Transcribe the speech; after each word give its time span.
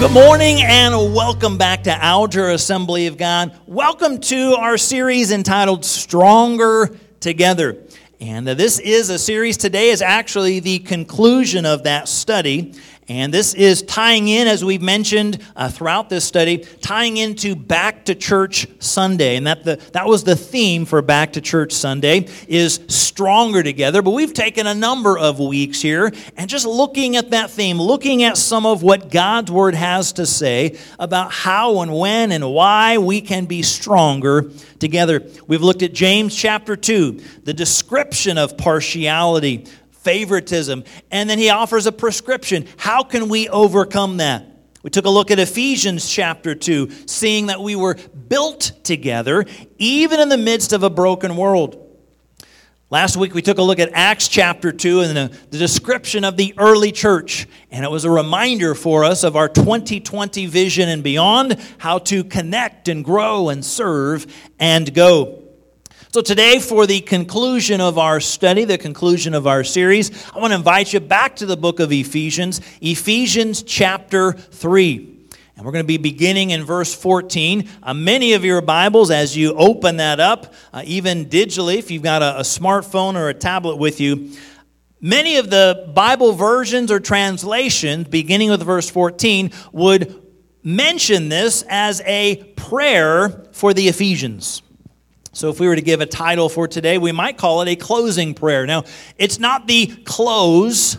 good 0.00 0.12
morning 0.12 0.62
and 0.62 0.94
welcome 1.14 1.58
back 1.58 1.82
to 1.82 1.92
Alger 1.92 2.48
Assembly 2.48 3.06
of 3.06 3.18
God. 3.18 3.54
Welcome 3.66 4.18
to 4.20 4.56
our 4.58 4.78
series 4.78 5.30
entitled 5.30 5.84
Stronger 5.84 6.96
Together. 7.20 7.84
And 8.18 8.48
this 8.48 8.78
is 8.78 9.10
a 9.10 9.18
series 9.18 9.58
today 9.58 9.90
is 9.90 10.00
actually 10.00 10.60
the 10.60 10.78
conclusion 10.78 11.66
of 11.66 11.82
that 11.82 12.08
study. 12.08 12.72
And 13.10 13.34
this 13.34 13.54
is 13.54 13.82
tying 13.82 14.28
in, 14.28 14.46
as 14.46 14.64
we've 14.64 14.80
mentioned 14.80 15.42
uh, 15.56 15.68
throughout 15.68 16.08
this 16.08 16.24
study, 16.24 16.58
tying 16.80 17.16
into 17.16 17.56
Back 17.56 18.04
to 18.04 18.14
Church 18.14 18.68
Sunday. 18.78 19.34
And 19.34 19.48
that, 19.48 19.64
the, 19.64 19.80
that 19.94 20.06
was 20.06 20.22
the 20.22 20.36
theme 20.36 20.84
for 20.84 21.02
Back 21.02 21.32
to 21.32 21.40
Church 21.40 21.72
Sunday, 21.72 22.28
is 22.46 22.78
stronger 22.86 23.64
together. 23.64 24.00
But 24.00 24.12
we've 24.12 24.32
taken 24.32 24.68
a 24.68 24.74
number 24.74 25.18
of 25.18 25.40
weeks 25.40 25.82
here 25.82 26.12
and 26.36 26.48
just 26.48 26.64
looking 26.64 27.16
at 27.16 27.30
that 27.30 27.50
theme, 27.50 27.82
looking 27.82 28.22
at 28.22 28.36
some 28.36 28.64
of 28.64 28.84
what 28.84 29.10
God's 29.10 29.50
Word 29.50 29.74
has 29.74 30.12
to 30.12 30.24
say 30.24 30.78
about 30.96 31.32
how 31.32 31.80
and 31.80 31.92
when 31.92 32.30
and 32.30 32.48
why 32.48 32.98
we 32.98 33.20
can 33.22 33.46
be 33.46 33.62
stronger 33.62 34.52
together. 34.78 35.28
We've 35.48 35.62
looked 35.62 35.82
at 35.82 35.92
James 35.92 36.32
chapter 36.32 36.76
2, 36.76 37.20
the 37.42 37.54
description 37.54 38.38
of 38.38 38.56
partiality 38.56 39.66
favoritism. 40.02 40.84
And 41.10 41.28
then 41.28 41.38
he 41.38 41.50
offers 41.50 41.86
a 41.86 41.92
prescription. 41.92 42.66
How 42.76 43.02
can 43.02 43.28
we 43.28 43.48
overcome 43.48 44.18
that? 44.18 44.46
We 44.82 44.90
took 44.90 45.04
a 45.04 45.10
look 45.10 45.30
at 45.30 45.38
Ephesians 45.38 46.08
chapter 46.08 46.54
2, 46.54 46.90
seeing 47.06 47.46
that 47.46 47.60
we 47.60 47.76
were 47.76 47.96
built 48.28 48.72
together 48.82 49.44
even 49.76 50.20
in 50.20 50.30
the 50.30 50.38
midst 50.38 50.72
of 50.72 50.82
a 50.82 50.90
broken 50.90 51.36
world. 51.36 51.86
Last 52.88 53.16
week 53.16 53.34
we 53.34 53.42
took 53.42 53.58
a 53.58 53.62
look 53.62 53.78
at 53.78 53.90
Acts 53.92 54.26
chapter 54.26 54.72
2 54.72 55.02
and 55.02 55.16
the, 55.16 55.38
the, 55.50 55.58
description 55.58 56.24
of 56.24 56.36
the 56.36 56.54
early 56.58 56.90
church. 56.90 57.46
And 57.70 57.84
it 57.84 57.90
was 57.90 58.04
a 58.04 58.10
reminder 58.10 58.74
for 58.74 59.04
us 59.04 59.22
of 59.22 59.36
our 59.36 59.48
2020 59.48 60.46
vision 60.46 60.88
and 60.88 61.00
beyond, 61.00 61.56
how 61.78 61.98
to 61.98 62.24
connect 62.24 62.88
and 62.88 63.04
grow 63.04 63.48
and 63.48 63.64
serve 63.64 64.26
and 64.58 64.92
go. 64.92 65.39
So, 66.12 66.22
today, 66.22 66.58
for 66.58 66.88
the 66.88 67.02
conclusion 67.02 67.80
of 67.80 67.96
our 67.96 68.18
study, 68.18 68.64
the 68.64 68.78
conclusion 68.78 69.32
of 69.32 69.46
our 69.46 69.62
series, 69.62 70.28
I 70.34 70.40
want 70.40 70.50
to 70.50 70.56
invite 70.56 70.92
you 70.92 70.98
back 70.98 71.36
to 71.36 71.46
the 71.46 71.56
book 71.56 71.78
of 71.78 71.92
Ephesians, 71.92 72.60
Ephesians 72.80 73.62
chapter 73.62 74.32
3. 74.32 75.28
And 75.54 75.64
we're 75.64 75.70
going 75.70 75.84
to 75.84 75.86
be 75.86 75.98
beginning 75.98 76.50
in 76.50 76.64
verse 76.64 76.92
14. 76.92 77.68
Uh, 77.80 77.94
many 77.94 78.32
of 78.32 78.44
your 78.44 78.60
Bibles, 78.60 79.12
as 79.12 79.36
you 79.36 79.54
open 79.54 79.98
that 79.98 80.18
up, 80.18 80.52
uh, 80.72 80.82
even 80.84 81.26
digitally, 81.26 81.76
if 81.76 81.92
you've 81.92 82.02
got 82.02 82.22
a, 82.22 82.40
a 82.40 82.42
smartphone 82.42 83.14
or 83.14 83.28
a 83.28 83.34
tablet 83.34 83.76
with 83.76 84.00
you, 84.00 84.32
many 85.00 85.36
of 85.36 85.48
the 85.48 85.92
Bible 85.94 86.32
versions 86.32 86.90
or 86.90 86.98
translations, 86.98 88.08
beginning 88.08 88.50
with 88.50 88.64
verse 88.64 88.90
14, 88.90 89.52
would 89.70 90.20
mention 90.64 91.28
this 91.28 91.64
as 91.68 92.02
a 92.04 92.42
prayer 92.56 93.46
for 93.52 93.72
the 93.72 93.86
Ephesians. 93.86 94.62
So, 95.32 95.48
if 95.48 95.60
we 95.60 95.68
were 95.68 95.76
to 95.76 95.82
give 95.82 96.00
a 96.00 96.06
title 96.06 96.48
for 96.48 96.66
today, 96.66 96.98
we 96.98 97.12
might 97.12 97.38
call 97.38 97.62
it 97.62 97.68
a 97.68 97.76
closing 97.76 98.34
prayer. 98.34 98.66
Now, 98.66 98.84
it's 99.16 99.38
not 99.38 99.68
the 99.68 99.86
close 100.04 100.98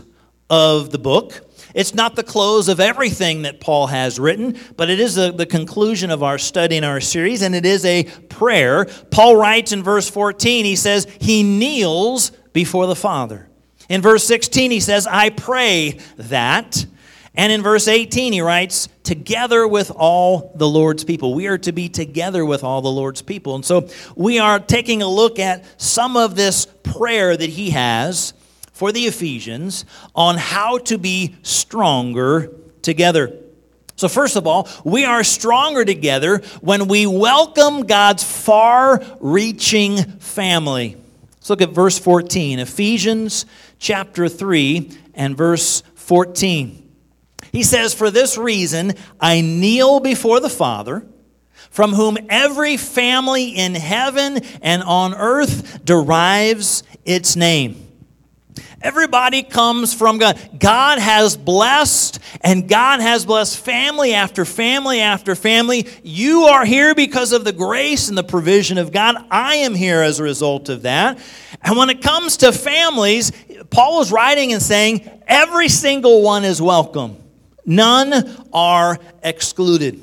of 0.50 0.92
the 0.92 1.00
book, 1.00 1.52
it's 1.74 1.94
not 1.94 2.16
the 2.16 2.24
close 2.24 2.70
of 2.70 2.80
everything 2.80 3.44
that 3.44 3.60
Paul 3.60 3.88
has 3.88 4.20
written, 4.20 4.58
but 4.78 4.90
it 4.90 5.00
is 5.00 5.16
the, 5.16 5.32
the 5.32 5.46
conclusion 5.46 6.12
of 6.12 6.24
our 6.24 6.38
study 6.38 6.78
in 6.78 6.84
our 6.84 7.02
series, 7.02 7.42
and 7.42 7.56
it 7.56 7.66
is 7.66 7.86
a 7.86 8.04
prayer. 8.30 8.86
Paul 9.12 9.36
writes 9.36 9.72
in 9.72 9.84
verse 9.84 10.10
14, 10.10 10.66
he 10.66 10.76
says, 10.76 11.08
He 11.20 11.44
kneels 11.44 12.32
before 12.54 12.88
the 12.88 12.96
Father. 12.96 13.50
In 13.90 14.02
verse 14.02 14.24
16, 14.24 14.72
he 14.72 14.80
says, 14.80 15.08
I 15.08 15.30
pray 15.30 16.00
that. 16.18 16.86
And 17.34 17.52
in 17.52 17.62
verse 17.62 17.88
18, 17.88 18.34
he 18.34 18.42
writes, 18.42 18.90
together 19.04 19.66
with 19.66 19.92
all 19.96 20.52
the 20.56 20.68
Lord's 20.68 21.04
people. 21.04 21.34
We 21.34 21.48
are 21.48 21.58
to 21.60 21.72
be 21.72 21.88
together 21.88 22.46
with 22.46 22.64
all 22.64 22.82
the 22.82 22.92
Lord's 22.92 23.22
people. 23.22 23.56
And 23.56 23.64
so 23.64 23.88
we 24.16 24.40
are 24.40 24.60
taking 24.60 25.02
a 25.02 25.08
look 25.08 25.40
at 25.40 25.64
some 25.82 26.18
of 26.18 26.36
this 26.36 26.68
prayer 26.84 27.36
that 27.36 27.50
he 27.50 27.70
has 27.70 28.34
for 28.74 28.92
the 28.92 29.06
Ephesians 29.06 29.86
on 30.14 30.38
how 30.38 30.80
to 30.80 30.98
be 30.98 31.36
stronger 31.42 32.52
together. 32.82 33.38
So, 33.96 34.08
first 34.08 34.36
of 34.36 34.48
all, 34.48 34.68
we 34.84 35.06
are 35.06 35.24
stronger 35.24 35.86
together 35.86 36.40
when 36.62 36.88
we 36.88 37.06
welcome 37.06 37.86
God's 37.86 38.24
far 38.24 39.04
reaching 39.20 39.98
family. 40.20 40.98
Let's 41.36 41.50
look 41.52 41.62
at 41.62 41.70
verse 41.70 42.00
14, 42.00 42.60
Ephesians 42.60 43.46
chapter 43.78 44.28
3 44.28 44.92
and 45.14 45.38
verse 45.38 45.84
14. 45.94 46.91
He 47.52 47.64
says, 47.64 47.94
For 47.94 48.10
this 48.10 48.38
reason, 48.38 48.94
I 49.20 49.42
kneel 49.42 50.00
before 50.00 50.40
the 50.40 50.50
Father, 50.50 51.06
from 51.70 51.94
whom 51.94 52.18
every 52.30 52.78
family 52.78 53.50
in 53.50 53.76
heaven 53.76 54.40
and 54.62 54.84
on 54.84 55.14
earth 55.14 55.84
derives 55.86 56.84
its 57.06 57.36
name. 57.36 57.88
Everybody 58.82 59.44
comes 59.44 59.94
from 59.94 60.18
God. 60.18 60.40
God 60.58 60.98
has 60.98 61.38
blessed, 61.38 62.20
and 62.42 62.68
God 62.68 63.00
has 63.00 63.26
blessed 63.26 63.60
family 63.60 64.14
after 64.14 64.44
family 64.44 65.02
after 65.02 65.36
family. 65.36 65.88
You 66.04 66.46
are 66.46 66.66
here 66.66 66.96
because 66.96 67.32
of 67.32 67.44
the 67.44 67.54
grace 67.54 68.10
and 68.10 68.18
the 68.18 68.24
provision 68.24 68.80
of 68.80 68.92
God. 68.92 69.24
I 69.30 69.58
am 69.58 69.76
here 69.76 70.02
as 70.02 70.20
a 70.20 70.24
result 70.24 70.68
of 70.70 70.82
that. 70.82 71.20
And 71.62 71.78
when 71.78 71.92
it 71.92 72.02
comes 72.02 72.38
to 72.38 72.52
families, 72.52 73.32
Paul 73.70 74.02
is 74.02 74.12
writing 74.12 74.52
and 74.52 74.62
saying, 74.62 75.08
every 75.28 75.70
single 75.70 76.24
one 76.24 76.44
is 76.44 76.60
welcome. 76.60 77.21
None 77.66 78.48
are 78.54 79.00
excluded. 79.24 80.02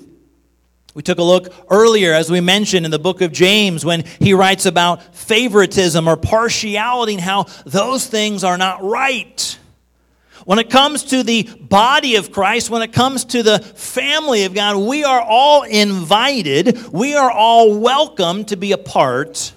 We 0.95 1.03
took 1.03 1.19
a 1.19 1.23
look 1.23 1.53
earlier, 1.71 2.13
as 2.13 2.31
we 2.31 2.41
mentioned 2.41 2.85
in 2.85 2.91
the 2.91 2.99
book 2.99 3.21
of 3.21 3.31
James, 3.31 3.85
when 3.85 4.05
he 4.19 4.35
writes 4.35 4.67
about 4.67 5.15
favoritism 5.15 6.09
or 6.09 6.17
partiality 6.17 7.15
and 7.15 7.23
how 7.23 7.45
those 7.65 8.07
things 8.07 8.43
are 8.43 8.59
not 8.59 8.83
right. 8.83 9.59
When 10.45 10.59
it 10.59 10.71
comes 10.71 11.05
to 11.05 11.23
the 11.23 11.43
body 11.43 12.17
of 12.17 12.33
Christ, 12.33 12.71
when 12.71 12.83
it 12.83 12.93
comes 12.93 13.27
to 13.27 13.43
the 13.43 13.59
family 13.59 14.45
of 14.45 14.55
God, 14.55 14.77
we 14.77 15.05
are 15.05 15.21
all 15.21 15.63
invited, 15.63 16.91
we 16.91 17.15
are 17.15 17.31
all 17.31 17.79
welcome 17.79 18.45
to 18.47 18.57
be 18.57 18.73
a 18.73 18.79
part 18.79 19.53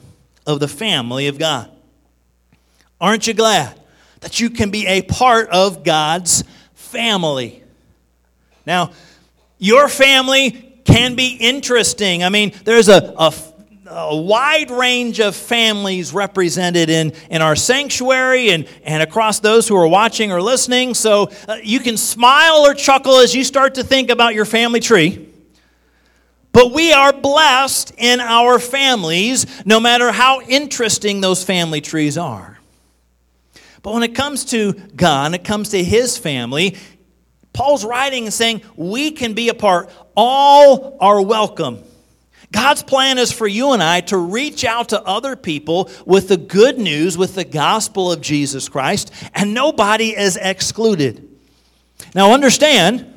of 0.46 0.60
the 0.60 0.68
family 0.68 1.28
of 1.28 1.40
God. 1.40 1.72
Aren't 3.00 3.26
you 3.26 3.34
glad 3.34 3.80
that 4.20 4.40
you 4.40 4.50
can 4.50 4.70
be 4.70 4.86
a 4.86 5.02
part 5.02 5.50
of 5.50 5.84
God's 5.84 6.44
family? 6.74 7.61
Now, 8.66 8.92
your 9.58 9.88
family 9.88 10.72
can 10.84 11.16
be 11.16 11.36
interesting. 11.40 12.24
I 12.24 12.30
mean, 12.30 12.54
there's 12.64 12.90
a, 12.90 13.14
a, 13.18 13.34
a, 13.88 14.16
wide 14.16 14.72
range 14.72 15.20
of 15.20 15.36
families 15.36 16.14
represented 16.14 16.90
in, 16.90 17.14
in 17.30 17.42
our 17.42 17.56
sanctuary 17.56 18.50
and, 18.50 18.68
and 18.84 19.04
across 19.04 19.40
those 19.40 19.68
who 19.68 19.76
are 19.76 19.88
watching 19.88 20.32
or 20.32 20.42
listening. 20.42 20.94
So 20.94 21.32
uh, 21.48 21.58
you 21.64 21.80
can 21.80 21.98
smile 21.98 22.66
or 22.66 22.74
chuckle 22.74 23.18
as 23.18 23.36
you 23.36 23.44
start 23.44 23.76
to 23.76 23.84
think 23.84 24.10
about 24.10 24.34
your 24.34 24.46
family 24.46 24.80
tree. 24.80 25.28
But 26.52 26.74
we 26.74 26.92
are 26.92 27.14
blessed 27.14 27.94
in 27.98 28.20
our 28.20 28.60
families, 28.60 29.46
no 29.66 29.80
matter 29.80 30.12
how 30.12 30.42
interesting 30.42 31.22
those 31.22 31.44
family 31.44 31.80
trees 31.80 32.18
are. 32.18 32.60
But 33.84 33.94
when 33.94 34.04
it 34.04 34.16
comes 34.16 34.46
to 34.46 34.74
God, 34.96 35.32
when 35.32 35.40
it 35.40 35.44
comes 35.44 35.70
to 35.70 35.84
His 35.84 36.18
family, 36.18 36.78
Paul's 37.54 37.84
writing 37.84 38.26
and 38.26 38.34
saying 38.34 38.62
we 38.76 39.12
can 39.12 39.34
be 39.34 39.50
a 39.50 39.54
part. 39.54 39.90
All 40.16 40.98
are 41.00 41.22
welcome. 41.22 41.84
God's 42.52 42.84
plan 42.84 43.18
is 43.18 43.32
for 43.32 43.48
you 43.48 43.72
and 43.72 43.82
I 43.82 44.02
to 44.02 44.18
reach 44.18 44.66
out 44.66 44.90
to 44.90 45.02
other 45.02 45.36
people 45.36 45.90
with 46.06 46.28
the 46.28 46.38
good 46.38 46.78
news, 46.78 47.18
with 47.18 47.36
the 47.36 47.46
gospel 47.46 48.12
of 48.12 48.22
Jesus 48.22 48.68
Christ, 48.68 49.12
and 49.34 49.54
nobody 49.54 50.18
is 50.18 50.38
excluded. 50.38 51.30
Now, 52.14 52.34
understand, 52.34 53.08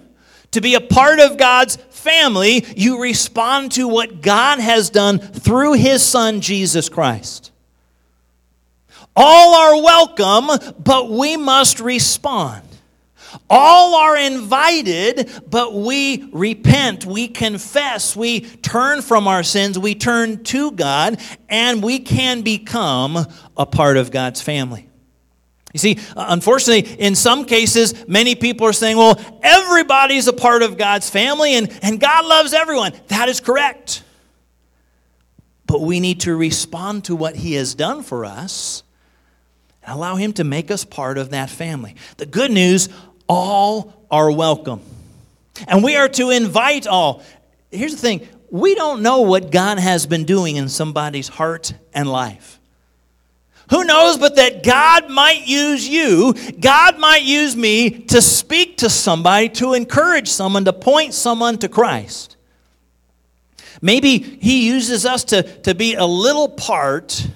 to 0.53 0.61
be 0.61 0.77
a 0.77 0.81
part 0.81 1.19
of 1.19 1.37
God's 1.37 1.77
family, 1.91 2.65
you 2.77 3.03
respond 3.03 3.73
to 3.73 3.89
what 3.89 4.21
God 4.21 4.61
has 4.61 4.91
done 4.91 5.19
through 5.19 5.73
His 5.73 6.03
Son, 6.03 6.41
Jesus 6.41 6.89
Christ. 6.89 7.51
All 9.17 9.55
are 9.55 9.83
welcome, 9.83 10.75
but 10.79 11.11
we 11.11 11.37
must 11.37 11.81
respond. 11.81 12.63
All 13.51 13.95
are 13.95 14.17
invited, 14.17 15.31
but 15.49 15.75
we 15.75 16.29
repent, 16.33 17.07
we 17.07 17.29
confess, 17.29 18.17
we 18.17 18.41
turn 18.41 19.03
from 19.03 19.29
our 19.29 19.43
sins, 19.43 19.79
we 19.79 19.95
turn 19.95 20.45
to 20.45 20.71
God, 20.73 21.21
and 21.49 21.83
we 21.83 21.99
can 21.99 22.43
become 22.43 23.27
a 23.57 23.67
part 23.67 23.97
of 23.97 24.11
God's 24.11 24.41
family. 24.41 24.89
You 25.75 25.79
see, 25.79 25.99
uh, 26.17 26.27
unfortunately, 26.29 26.95
in 27.01 27.17
some 27.17 27.45
cases, 27.45 28.07
many 28.07 28.37
people 28.37 28.67
are 28.67 28.73
saying, 28.73 28.97
well, 28.97 29.21
everybody's 29.43 30.29
a 30.29 30.33
part 30.33 30.63
of 30.63 30.79
God's 30.79 31.11
family 31.11 31.55
and, 31.55 31.69
and 31.83 31.99
God 31.99 32.25
loves 32.25 32.55
everyone. 32.55 32.93
That 33.09 33.29
is 33.29 33.41
correct. 33.41 34.05
But 35.67 35.81
we 35.81 35.99
need 35.99 36.21
to 36.21 36.37
respond 36.37 37.07
to 37.07 37.17
what 37.17 37.35
He 37.35 37.55
has 37.55 37.75
done 37.75 38.05
for 38.05 38.25
us 38.25 38.85
and 39.83 39.97
allow 39.97 40.15
Him 40.15 40.33
to 40.35 40.45
make 40.45 40.71
us 40.71 40.85
part 40.85 41.19
of 41.19 41.31
that 41.31 41.51
family. 41.51 41.97
The 42.19 42.27
good 42.27 42.53
news 42.53 42.89
all 43.29 44.07
are 44.11 44.31
welcome. 44.31 44.81
And 45.67 45.83
we 45.83 45.97
are 45.97 46.09
to 46.11 46.31
invite 46.31 46.87
all. 46.87 47.23
Here's 47.71 47.93
the 47.93 47.99
thing 47.99 48.29
we 48.51 48.75
don't 48.75 49.03
know 49.03 49.23
what 49.23 49.51
God 49.51 49.79
has 49.79 50.07
been 50.07 50.25
doing 50.25 50.57
in 50.57 50.69
somebody's 50.69 51.29
heart 51.29 51.75
and 51.93 52.09
life. 52.09 52.61
Who 53.71 53.85
knows 53.85 54.19
but 54.19 54.37
that 54.37 54.63
God 54.63 55.11
might 55.11 55.47
use 55.47 55.89
you, 55.89 56.35
God 56.61 56.99
might 56.99 57.23
use 57.23 57.57
me 57.57 57.91
to 57.91 58.21
speak 58.21 58.79
to 58.79 58.91
somebody, 58.91 59.49
to 59.51 59.73
encourage 59.73 60.29
someone, 60.29 60.65
to 60.67 60.73
point 60.73 61.15
someone 61.15 61.59
to 61.59 61.69
Christ. 61.69 62.37
Maybe 63.81 64.19
He 64.19 64.67
uses 64.67 65.07
us 65.07 65.25
to, 65.25 65.43
to 65.63 65.75
be 65.75 65.95
a 65.95 66.05
little 66.05 66.49
part 66.49 67.27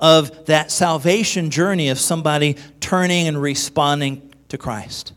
of 0.00 0.46
that 0.46 0.70
salvation 0.70 1.50
journey 1.50 1.88
of 1.88 1.98
somebody 1.98 2.56
turning 2.80 3.28
and 3.28 3.40
responding 3.40 4.33
to 4.54 4.58
Christ. 4.58 5.12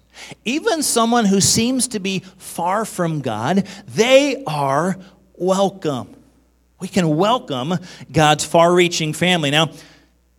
Even 0.45 0.81
someone 0.81 1.25
who 1.25 1.39
seems 1.39 1.88
to 1.89 2.00
be 2.00 2.24
far 2.38 2.86
from 2.86 3.22
God, 3.22 3.68
they 3.88 4.44
are 4.45 4.98
welcome. 5.36 6.16
We 6.80 6.88
can 6.88 7.16
welcome 7.16 7.75
God's 8.12 8.44
far 8.44 8.74
reaching 8.74 9.13
family. 9.13 9.51
Now, 9.51 9.72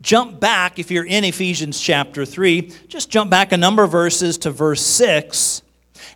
jump 0.01 0.39
back, 0.39 0.79
if 0.79 0.91
you're 0.91 1.05
in 1.05 1.23
Ephesians 1.23 1.79
chapter 1.79 2.25
3, 2.25 2.73
just 2.87 3.09
jump 3.09 3.31
back 3.31 3.53
a 3.53 3.57
number 3.57 3.83
of 3.83 3.91
verses 3.91 4.37
to 4.39 4.51
verse 4.51 4.81
6. 4.81 5.61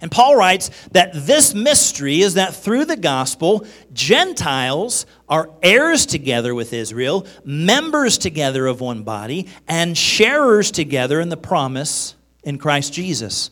And 0.01 0.11
Paul 0.11 0.35
writes 0.35 0.69
that 0.91 1.11
this 1.13 1.53
mystery 1.53 2.21
is 2.21 2.33
that 2.33 2.53
through 2.53 2.85
the 2.85 2.97
gospel, 2.97 3.65
Gentiles 3.93 5.05
are 5.29 5.49
heirs 5.61 6.05
together 6.05 6.53
with 6.53 6.73
Israel, 6.73 7.25
members 7.45 8.17
together 8.17 8.67
of 8.67 8.81
one 8.81 9.03
body, 9.03 9.47
and 9.69 9.97
sharers 9.97 10.71
together 10.71 11.21
in 11.21 11.29
the 11.29 11.37
promise 11.37 12.15
in 12.43 12.57
Christ 12.57 12.93
Jesus. 12.93 13.49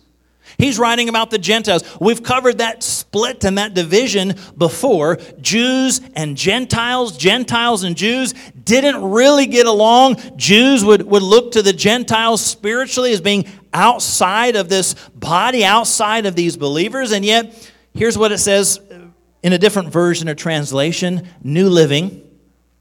He's 0.58 0.78
writing 0.78 1.10
about 1.10 1.32
the 1.32 1.38
Gentiles. 1.38 1.84
We've 2.00 2.22
covered 2.22 2.58
that 2.58 2.84
split 2.84 3.44
and 3.46 3.58
that 3.58 3.74
division 3.74 4.36
before. 4.58 5.18
Jews 5.40 6.02
and 6.16 6.36
Gentiles, 6.36 7.18
Gentiles 7.18 7.84
and 7.84 7.96
Jews 7.96 8.34
didn't 8.64 9.02
really 9.02 9.48
get 9.48 9.66
along. 9.66 10.18
Jews 10.36 10.84
would, 10.84 11.04
would 11.04 11.24
look 11.24 11.54
to 11.54 11.62
the 11.62 11.74
Gentiles 11.74 12.42
spiritually 12.44 13.14
as 13.14 13.22
being 13.22 13.46
outside 13.74 14.56
of 14.56 14.70
this 14.70 14.94
body, 15.16 15.64
outside 15.64 16.26
of 16.26 16.36
these 16.36 16.58
believers. 16.58 17.12
And 17.12 17.24
yet, 17.24 17.70
here's 17.94 18.18
what 18.18 18.32
it 18.32 18.40
says 18.40 18.80
in 19.44 19.54
a 19.54 19.58
different 19.58 19.90
version 19.90 20.28
or 20.28 20.36
translation 20.36 21.28
New 21.44 21.70
Living. 21.70 22.28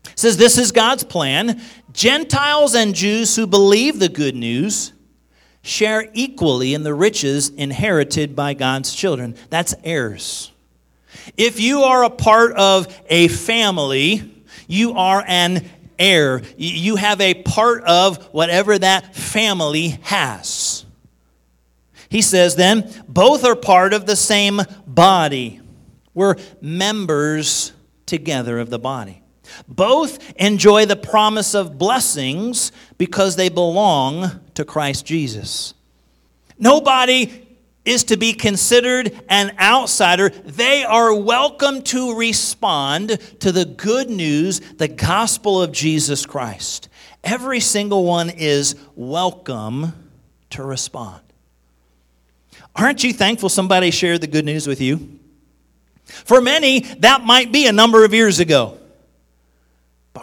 It 0.07 0.19
says, 0.19 0.37
This 0.37 0.59
is 0.59 0.73
God's 0.73 1.05
plan. 1.05 1.61
Gentiles 1.93 2.75
and 2.75 2.95
Jews 2.95 3.37
who 3.37 3.47
believe 3.47 3.99
the 3.99 4.09
good 4.09 4.35
news 4.35 4.93
share 5.63 6.09
equally 6.15 6.75
in 6.75 6.83
the 6.83 6.95
riches 6.95 7.51
inherited 7.51 8.35
by 8.35 8.55
God's 8.55 8.95
children. 8.95 9.35
That's 9.51 9.75
heirs. 9.85 10.51
If 11.37 11.61
you 11.61 11.83
are 11.83 12.05
a 12.05 12.11
part 12.11 12.53
of 12.53 12.87
a 13.09 13.29
family, 13.29 14.45
you 14.67 14.93
are 14.95 15.25
an 15.27 15.69
heir. 15.99 16.43
You 16.57 16.97
have 16.97 17.21
a 17.21 17.35
part 17.35 17.85
of 17.85 18.25
whatever 18.33 18.79
that 18.79 19.15
family 19.15 19.99
has. 20.03 20.85
He 22.09 22.23
says 22.23 22.57
then, 22.57 22.91
both 23.09 23.45
are 23.45 23.55
part 23.55 23.93
of 23.93 24.07
the 24.07 24.17
same 24.17 24.63
body. 24.87 25.61
We're 26.15 26.37
members 26.61 27.73
together 28.07 28.59
of 28.59 28.71
the 28.71 28.79
body. 28.79 29.20
Both 29.69 30.33
enjoy 30.37 30.87
the 30.87 30.97
promise 30.97 31.55
of 31.55 31.79
blessings 31.79 32.73
because 32.99 33.37
they 33.37 33.49
belong 33.49 34.41
to 34.55 34.65
Christ 34.65 35.07
Jesus. 35.07 35.75
Nobody 36.59 37.47
is 37.85 38.05
to 38.05 38.17
be 38.17 38.33
considered 38.33 39.19
an 39.29 39.57
outsider. 39.59 40.29
They 40.29 40.85
are 40.85 41.15
welcome 41.15 41.83
to 41.83 42.17
respond 42.17 43.19
to 43.41 43.53
the 43.53 43.65
good 43.65 44.11
news, 44.11 44.61
the 44.61 44.89
gospel 44.89 45.63
of 45.63 45.73
Jesus 45.73 46.27
Christ. 46.27 46.89
Every 47.25 47.61
single 47.61 48.05
one 48.05 48.31
is 48.31 48.75
welcome 48.95 49.93
to 50.51 50.63
respond. 50.63 51.21
Aren't 52.77 53.05
you 53.05 53.13
thankful 53.13 53.49
somebody 53.49 53.91
shared 53.91 54.21
the 54.21 54.27
good 54.27 54.45
news 54.45 54.67
with 54.67 54.81
you? 54.81 55.19
For 56.05 56.41
many, 56.41 56.81
that 56.81 57.23
might 57.23 57.53
be 57.53 57.67
a 57.67 57.73
number 57.73 58.05
of 58.05 58.15
years 58.15 58.41
ago. 58.41 58.80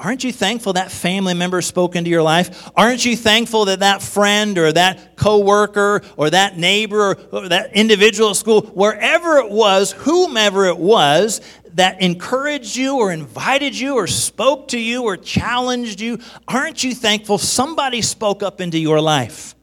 Aren't 0.08 0.24
you 0.24 0.32
thankful 0.32 0.72
that 0.72 0.90
family 0.90 1.34
member 1.34 1.62
spoke 1.62 1.98
into 1.98 2.10
your 2.10 2.24
life? 2.24 2.72
Aren't 2.78 3.04
you 3.04 3.18
thankful 3.18 3.66
that 3.66 3.82
that 3.82 4.02
friend 4.02 4.58
or 4.58 4.72
that 4.72 5.18
coworker 5.18 6.02
or 6.16 6.30
that 6.30 6.58
neighbor 6.58 7.18
or 7.30 7.50
that 7.50 7.76
individual 7.76 8.30
at 8.30 8.38
school, 8.38 8.62
wherever 8.62 9.40
it 9.40 9.52
was, 9.52 9.92
whomever 9.92 10.68
it 10.68 10.78
was, 10.78 11.42
that 11.74 12.02
encouraged 12.02 12.78
you 12.78 13.00
or 13.00 13.12
invited 13.12 13.78
you 13.78 13.96
or 13.96 14.08
spoke 14.08 14.70
to 14.70 14.80
you 14.80 15.04
or 15.04 15.18
challenged 15.18 16.00
you, 16.00 16.20
aren't 16.48 16.86
you 16.86 16.96
thankful 16.96 17.38
somebody 17.38 18.02
spoke 18.02 18.42
up 18.42 18.62
into 18.62 18.80
your 18.80 19.02
life? 19.02 19.56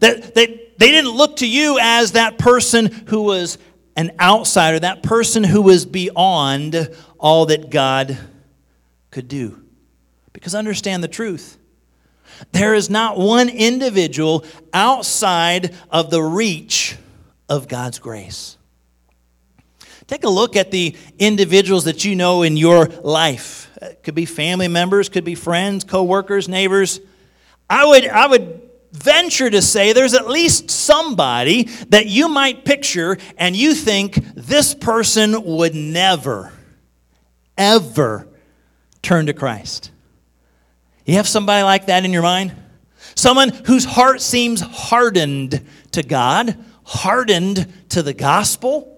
That, 0.00 0.34
that 0.34 0.78
they 0.78 0.90
didn't 0.90 1.12
look 1.12 1.36
to 1.36 1.48
you 1.48 1.78
as 1.80 2.12
that 2.12 2.36
person 2.36 2.92
who 3.06 3.22
was 3.22 3.56
an 3.96 4.12
outsider, 4.20 4.80
that 4.80 5.02
person 5.02 5.42
who 5.42 5.62
was 5.62 5.86
beyond 5.86 6.94
all 7.18 7.46
that 7.46 7.70
God 7.70 8.18
could 9.14 9.28
do. 9.28 9.62
Because 10.32 10.56
understand 10.56 11.02
the 11.02 11.08
truth. 11.08 11.56
There 12.50 12.74
is 12.74 12.90
not 12.90 13.16
one 13.16 13.48
individual 13.48 14.44
outside 14.72 15.72
of 15.88 16.10
the 16.10 16.20
reach 16.20 16.96
of 17.48 17.68
God's 17.68 18.00
grace. 18.00 18.58
Take 20.08 20.24
a 20.24 20.28
look 20.28 20.56
at 20.56 20.72
the 20.72 20.96
individuals 21.18 21.84
that 21.84 22.04
you 22.04 22.16
know 22.16 22.42
in 22.42 22.56
your 22.56 22.86
life. 22.86 23.70
It 23.80 24.02
could 24.02 24.16
be 24.16 24.26
family 24.26 24.66
members, 24.66 25.08
could 25.08 25.24
be 25.24 25.36
friends, 25.36 25.84
co-workers, 25.84 26.48
neighbors. 26.48 27.00
I 27.70 27.86
would, 27.86 28.08
I 28.08 28.26
would 28.26 28.62
venture 28.90 29.48
to 29.48 29.62
say 29.62 29.92
there's 29.92 30.14
at 30.14 30.28
least 30.28 30.70
somebody 30.70 31.64
that 31.90 32.06
you 32.06 32.28
might 32.28 32.64
picture 32.64 33.16
and 33.38 33.54
you 33.54 33.74
think 33.74 34.16
this 34.34 34.74
person 34.74 35.44
would 35.44 35.76
never, 35.76 36.52
ever 37.56 38.28
turn 39.04 39.26
to 39.26 39.32
Christ. 39.32 39.90
You 41.04 41.14
have 41.14 41.28
somebody 41.28 41.62
like 41.62 41.86
that 41.86 42.04
in 42.04 42.12
your 42.12 42.22
mind? 42.22 42.54
Someone 43.14 43.50
whose 43.50 43.84
heart 43.84 44.20
seems 44.20 44.60
hardened 44.60 45.64
to 45.92 46.02
God, 46.02 46.56
hardened 46.84 47.72
to 47.90 48.02
the 48.02 48.14
gospel. 48.14 48.90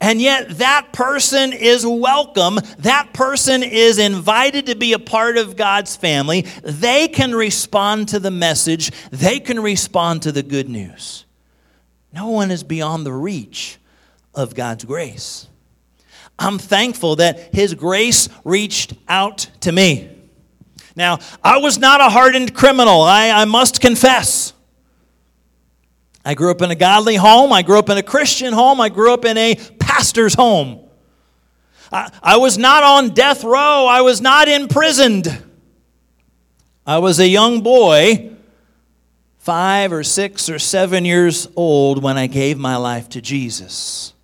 And 0.00 0.20
yet, 0.20 0.58
that 0.58 0.92
person 0.92 1.52
is 1.52 1.84
welcome. 1.84 2.58
That 2.78 3.12
person 3.12 3.62
is 3.62 3.98
invited 3.98 4.66
to 4.66 4.76
be 4.76 4.92
a 4.92 4.98
part 4.98 5.36
of 5.36 5.56
God's 5.56 5.96
family. 5.96 6.42
They 6.62 7.08
can 7.08 7.34
respond 7.34 8.08
to 8.08 8.20
the 8.20 8.30
message, 8.30 8.92
they 9.10 9.40
can 9.40 9.60
respond 9.60 10.22
to 10.22 10.32
the 10.32 10.42
good 10.42 10.68
news. 10.68 11.24
No 12.12 12.28
one 12.28 12.50
is 12.50 12.62
beyond 12.62 13.06
the 13.06 13.12
reach 13.12 13.78
of 14.34 14.54
God's 14.54 14.84
grace. 14.84 15.48
I'm 16.38 16.58
thankful 16.58 17.16
that 17.16 17.54
His 17.54 17.74
grace 17.74 18.28
reached 18.44 18.94
out 19.08 19.48
to 19.60 19.72
me. 19.72 20.10
Now, 20.96 21.18
I 21.42 21.58
was 21.58 21.78
not 21.78 22.00
a 22.00 22.08
hardened 22.08 22.54
criminal, 22.54 23.02
I, 23.02 23.30
I 23.30 23.44
must 23.44 23.80
confess. 23.80 24.52
I 26.24 26.34
grew 26.34 26.50
up 26.50 26.62
in 26.62 26.70
a 26.70 26.76
godly 26.76 27.16
home. 27.16 27.52
I 27.52 27.62
grew 27.62 27.78
up 27.78 27.88
in 27.88 27.98
a 27.98 28.02
Christian 28.02 28.52
home. 28.52 28.80
I 28.80 28.88
grew 28.88 29.12
up 29.12 29.24
in 29.24 29.36
a 29.36 29.56
pastor's 29.80 30.34
home. 30.34 30.80
I, 31.90 32.10
I 32.22 32.36
was 32.36 32.58
not 32.58 32.84
on 32.84 33.10
death 33.10 33.42
row. 33.42 33.86
I 33.86 34.02
was 34.02 34.20
not 34.20 34.48
imprisoned. 34.48 35.26
I 36.86 36.98
was 36.98 37.18
a 37.18 37.26
young 37.26 37.60
boy, 37.62 38.34
five 39.38 39.92
or 39.92 40.04
six 40.04 40.48
or 40.48 40.58
seven 40.58 41.04
years 41.04 41.48
old, 41.56 42.02
when 42.02 42.16
I 42.16 42.28
gave 42.28 42.58
my 42.58 42.76
life 42.76 43.08
to 43.10 43.20
Jesus. 43.20 44.14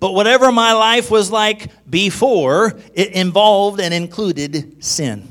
But 0.00 0.12
whatever 0.12 0.50
my 0.50 0.72
life 0.72 1.10
was 1.10 1.30
like 1.30 1.70
before, 1.88 2.78
it 2.94 3.12
involved 3.12 3.80
and 3.80 3.92
included 3.92 4.82
sin. 4.84 5.28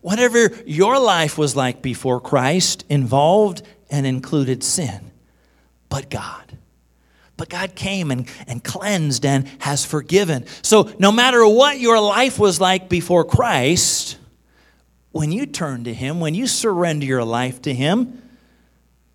Whatever 0.00 0.50
your 0.66 0.98
life 0.98 1.38
was 1.38 1.56
like 1.56 1.82
before 1.82 2.20
Christ 2.20 2.84
involved 2.88 3.62
and 3.90 4.06
included 4.06 4.62
sin. 4.62 5.10
But 5.88 6.10
God. 6.10 6.58
But 7.36 7.48
God 7.48 7.74
came 7.74 8.10
and, 8.10 8.28
and 8.46 8.62
cleansed 8.62 9.24
and 9.24 9.48
has 9.58 9.84
forgiven. 9.84 10.46
So, 10.62 10.92
no 10.98 11.10
matter 11.10 11.46
what 11.46 11.80
your 11.80 12.00
life 12.00 12.38
was 12.38 12.60
like 12.60 12.88
before 12.88 13.24
Christ, 13.24 14.18
when 15.10 15.32
you 15.32 15.46
turn 15.46 15.84
to 15.84 15.94
Him, 15.94 16.20
when 16.20 16.34
you 16.34 16.46
surrender 16.46 17.06
your 17.06 17.24
life 17.24 17.62
to 17.62 17.74
Him, 17.74 18.22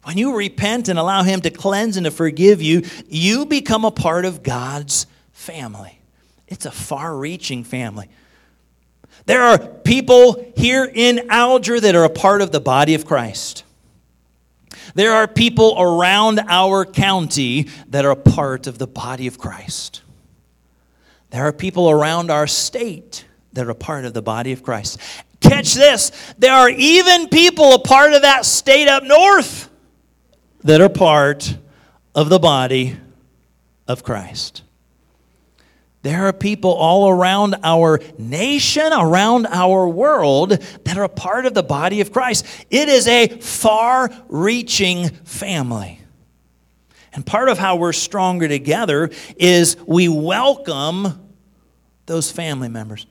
when 0.03 0.17
you 0.17 0.35
repent 0.35 0.87
and 0.87 0.97
allow 0.97 1.23
Him 1.23 1.41
to 1.41 1.49
cleanse 1.49 1.97
and 1.97 2.05
to 2.05 2.11
forgive 2.11 2.61
you, 2.61 2.83
you 3.07 3.45
become 3.45 3.85
a 3.85 3.91
part 3.91 4.25
of 4.25 4.43
God's 4.43 5.05
family. 5.31 5.99
It's 6.47 6.65
a 6.65 6.71
far 6.71 7.15
reaching 7.15 7.63
family. 7.63 8.09
There 9.25 9.43
are 9.43 9.59
people 9.59 10.51
here 10.55 10.89
in 10.91 11.29
Alger 11.29 11.79
that 11.79 11.95
are 11.95 12.05
a 12.05 12.09
part 12.09 12.41
of 12.41 12.51
the 12.51 12.59
body 12.59 12.95
of 12.95 13.05
Christ. 13.05 13.63
There 14.95 15.13
are 15.13 15.27
people 15.27 15.75
around 15.77 16.39
our 16.47 16.85
county 16.85 17.67
that 17.89 18.05
are 18.05 18.11
a 18.11 18.15
part 18.15 18.65
of 18.65 18.77
the 18.79 18.87
body 18.87 19.27
of 19.27 19.37
Christ. 19.37 20.01
There 21.29 21.43
are 21.43 21.53
people 21.53 21.91
around 21.91 22.31
our 22.31 22.47
state 22.47 23.25
that 23.53 23.67
are 23.67 23.71
a 23.71 23.75
part 23.75 24.05
of 24.05 24.13
the 24.13 24.21
body 24.21 24.51
of 24.51 24.63
Christ. 24.63 24.99
Catch 25.41 25.75
this 25.75 26.11
there 26.37 26.53
are 26.53 26.69
even 26.69 27.29
people 27.29 27.73
a 27.73 27.79
part 27.79 28.13
of 28.13 28.23
that 28.23 28.45
state 28.45 28.87
up 28.87 29.03
north 29.03 29.68
that 30.63 30.81
are 30.81 30.89
part 30.89 31.57
of 32.15 32.29
the 32.29 32.39
body 32.39 32.97
of 33.87 34.03
Christ. 34.03 34.63
There 36.01 36.27
are 36.27 36.33
people 36.33 36.71
all 36.71 37.09
around 37.09 37.57
our 37.61 37.99
nation, 38.17 38.93
around 38.93 39.47
our 39.47 39.87
world, 39.87 40.51
that 40.51 40.97
are 40.97 41.03
a 41.03 41.09
part 41.09 41.45
of 41.45 41.53
the 41.53 41.63
body 41.63 41.99
of 41.99 42.13
Christ. 42.13 42.45
It 42.69 42.87
is 42.87 43.07
a 43.07 43.27
far 43.27 44.09
reaching 44.29 45.09
family. 45.09 45.99
And 47.11 47.25
part 47.25 47.49
of 47.49 47.57
how 47.57 47.75
we're 47.75 47.91
stronger 47.91 48.47
together 48.47 49.09
is 49.35 49.75
we 49.85 50.07
welcome 50.07 51.29
those 52.05 52.31
family 52.31 52.69
members. 52.69 53.05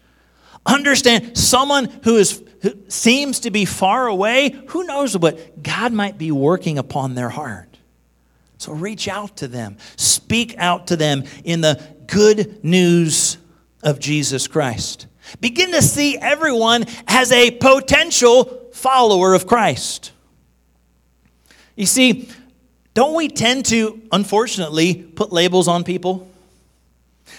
Understand 0.65 1.37
someone 1.37 1.87
who 2.05 2.17
is 2.17 2.43
who 2.63 2.73
seems 2.89 3.41
to 3.41 3.51
be 3.51 3.65
far 3.65 4.07
away, 4.07 4.51
who 4.69 4.85
knows 4.85 5.17
what 5.17 5.63
God 5.63 5.93
might 5.93 6.19
be 6.19 6.33
working 6.33 6.79
upon 6.79 7.15
their 7.15 7.29
heart. 7.29 7.79
So 8.59 8.73
reach 8.73 9.07
out 9.09 9.37
to 9.39 9.49
them. 9.49 9.77
Speak 9.97 10.57
out 10.59 10.89
to 10.89 10.97
them 10.97 11.25
in 11.45 11.61
the 11.61 11.81
good 12.07 12.65
news 12.65 13.39
of 13.83 14.01
Jesus 14.01 14.49
Christ. 14.49 15.07
Begin 15.41 15.73
to 15.73 15.83
see 15.83 16.19
everyone 16.19 16.87
as 17.07 17.31
a 17.31 17.51
potential 17.53 18.71
follower 18.73 19.35
of 19.35 19.47
Christ. 19.47 20.13
You 21.77 21.87
see, 21.87 22.29
don't 22.95 23.15
we 23.15 23.29
tend 23.29 23.67
to, 23.67 24.01
unfortunately, 24.11 24.95
put 24.95 25.33
labels 25.33 25.69
on 25.69 25.85
people? 25.85 26.29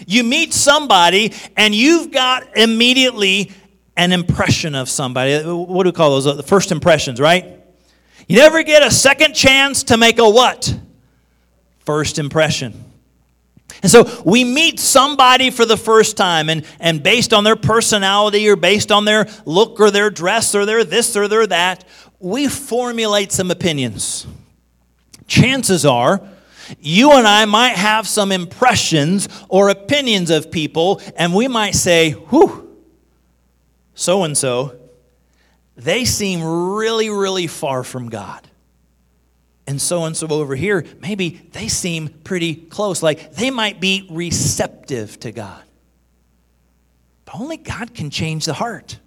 You 0.07 0.23
meet 0.23 0.53
somebody 0.53 1.33
and 1.57 1.75
you've 1.75 2.11
got 2.11 2.57
immediately 2.57 3.51
an 3.99 4.13
impression 4.13 4.75
of 4.75 4.87
somebody. 4.87 5.43
What 5.43 5.83
do 5.83 5.89
we 5.89 5.91
call 5.91 6.11
those? 6.11 6.23
The 6.23 6.41
first 6.41 6.71
impressions, 6.71 7.19
right? 7.19 7.45
You 8.29 8.37
never 8.37 8.63
get 8.63 8.81
a 8.81 8.89
second 8.89 9.33
chance 9.33 9.83
to 9.83 9.97
make 9.97 10.19
a 10.19 10.29
what? 10.29 10.73
First 11.79 12.17
impression. 12.17 12.85
And 13.83 13.91
so 13.91 14.09
we 14.23 14.45
meet 14.45 14.79
somebody 14.79 15.49
for 15.49 15.65
the 15.65 15.75
first 15.75 16.15
time, 16.15 16.49
and, 16.49 16.65
and 16.79 17.03
based 17.03 17.33
on 17.33 17.43
their 17.43 17.57
personality 17.57 18.47
or 18.47 18.55
based 18.55 18.89
on 18.89 19.03
their 19.03 19.27
look 19.43 19.81
or 19.81 19.91
their 19.91 20.09
dress 20.09 20.55
or 20.55 20.65
their 20.65 20.85
this 20.85 21.17
or 21.17 21.27
their 21.27 21.45
that, 21.47 21.83
we 22.19 22.47
formulate 22.47 23.33
some 23.33 23.51
opinions. 23.51 24.25
Chances 25.27 25.85
are, 25.85 26.21
you 26.79 27.11
and 27.11 27.27
I 27.27 27.43
might 27.43 27.75
have 27.75 28.07
some 28.07 28.31
impressions 28.31 29.27
or 29.49 29.67
opinions 29.69 30.29
of 30.29 30.51
people, 30.51 31.01
and 31.17 31.33
we 31.33 31.49
might 31.49 31.75
say, 31.75 32.11
whew, 32.11 32.68
so 33.99 34.23
and 34.23 34.37
so, 34.37 34.79
they 35.75 36.05
seem 36.05 36.43
really, 36.43 37.09
really 37.09 37.47
far 37.47 37.83
from 37.83 38.09
God 38.09 38.49
and 39.69 39.79
so 39.79 40.05
and 40.05 40.17
so 40.17 40.25
over 40.29 40.55
here, 40.55 40.83
maybe 40.99 41.29
they 41.51 41.67
seem 41.67 42.09
pretty 42.09 42.55
close. 42.55 43.03
Like 43.03 43.33
they 43.33 43.51
might 43.51 43.79
be 43.79 44.07
receptive 44.09 45.19
to 45.19 45.31
God. 45.31 45.61
But 47.25 47.35
only 47.35 47.57
God 47.57 47.93
can 47.93 48.09
change 48.09 48.45
the 48.45 48.53
heart. 48.53 48.97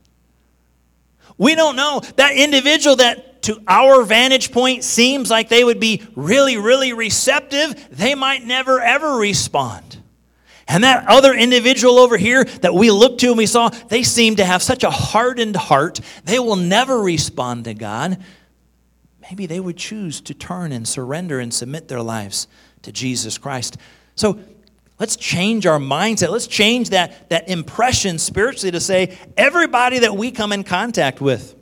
We 1.36 1.56
don't 1.56 1.74
know. 1.74 2.00
That 2.14 2.36
individual 2.36 2.94
that 2.96 3.42
to 3.42 3.60
our 3.66 4.04
vantage 4.04 4.52
point 4.52 4.84
seems 4.84 5.30
like 5.30 5.48
they 5.48 5.64
would 5.64 5.80
be 5.80 6.06
really, 6.14 6.58
really 6.58 6.92
receptive, 6.92 7.88
they 7.90 8.14
might 8.14 8.44
never 8.44 8.80
ever 8.80 9.16
respond. 9.16 9.91
And 10.72 10.84
that 10.84 11.06
other 11.06 11.34
individual 11.34 11.98
over 11.98 12.16
here 12.16 12.44
that 12.62 12.74
we 12.74 12.90
looked 12.90 13.20
to 13.20 13.28
and 13.28 13.38
we 13.38 13.46
saw, 13.46 13.68
they 13.68 14.02
seem 14.02 14.36
to 14.36 14.44
have 14.44 14.62
such 14.62 14.82
a 14.84 14.90
hardened 14.90 15.56
heart, 15.56 16.00
they 16.24 16.38
will 16.38 16.56
never 16.56 16.98
respond 16.98 17.64
to 17.64 17.74
God 17.74 18.18
maybe 19.32 19.46
they 19.46 19.60
would 19.60 19.76
choose 19.76 20.20
to 20.20 20.34
turn 20.34 20.72
and 20.72 20.86
surrender 20.86 21.40
and 21.40 21.54
submit 21.54 21.88
their 21.88 22.02
lives 22.02 22.46
to 22.82 22.92
Jesus 22.92 23.38
Christ. 23.38 23.78
So 24.14 24.38
let's 24.98 25.16
change 25.16 25.64
our 25.64 25.78
mindset. 25.78 26.28
Let's 26.30 26.46
change 26.46 26.90
that, 26.90 27.30
that 27.30 27.48
impression 27.48 28.18
spiritually 28.18 28.72
to 28.72 28.80
say 28.80 29.16
everybody 29.36 30.00
that 30.00 30.16
we 30.16 30.32
come 30.32 30.52
in 30.52 30.64
contact 30.64 31.20
with, 31.22 31.54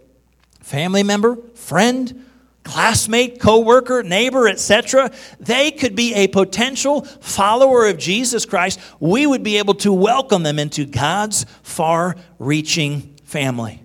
family 0.61 1.05
member, 1.05 1.37
friend, 1.55 2.27
classmate, 2.65 3.41
coworker, 3.41 4.03
neighbor, 4.03 4.49
etc., 4.49 5.11
they 5.39 5.71
could 5.71 5.97
be 5.97 6.15
a 6.15 6.29
potential 6.29 7.03
follower 7.03 7.89
of 7.89 7.99
Jesus 7.99 8.45
Christ. 8.45 8.79
We 9.01 9.27
would 9.27 9.43
be 9.43 9.59
able 9.59 9.75
to 9.75 9.93
welcome 9.93 10.43
them 10.43 10.59
into 10.59 10.85
God's 10.85 11.47
far-reaching 11.63 13.17
family. 13.25 13.83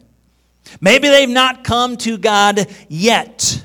Maybe 0.81 1.07
they've 1.07 1.29
not 1.29 1.63
come 1.63 1.97
to 1.97 2.17
God 2.17 2.67
yet. 2.89 3.63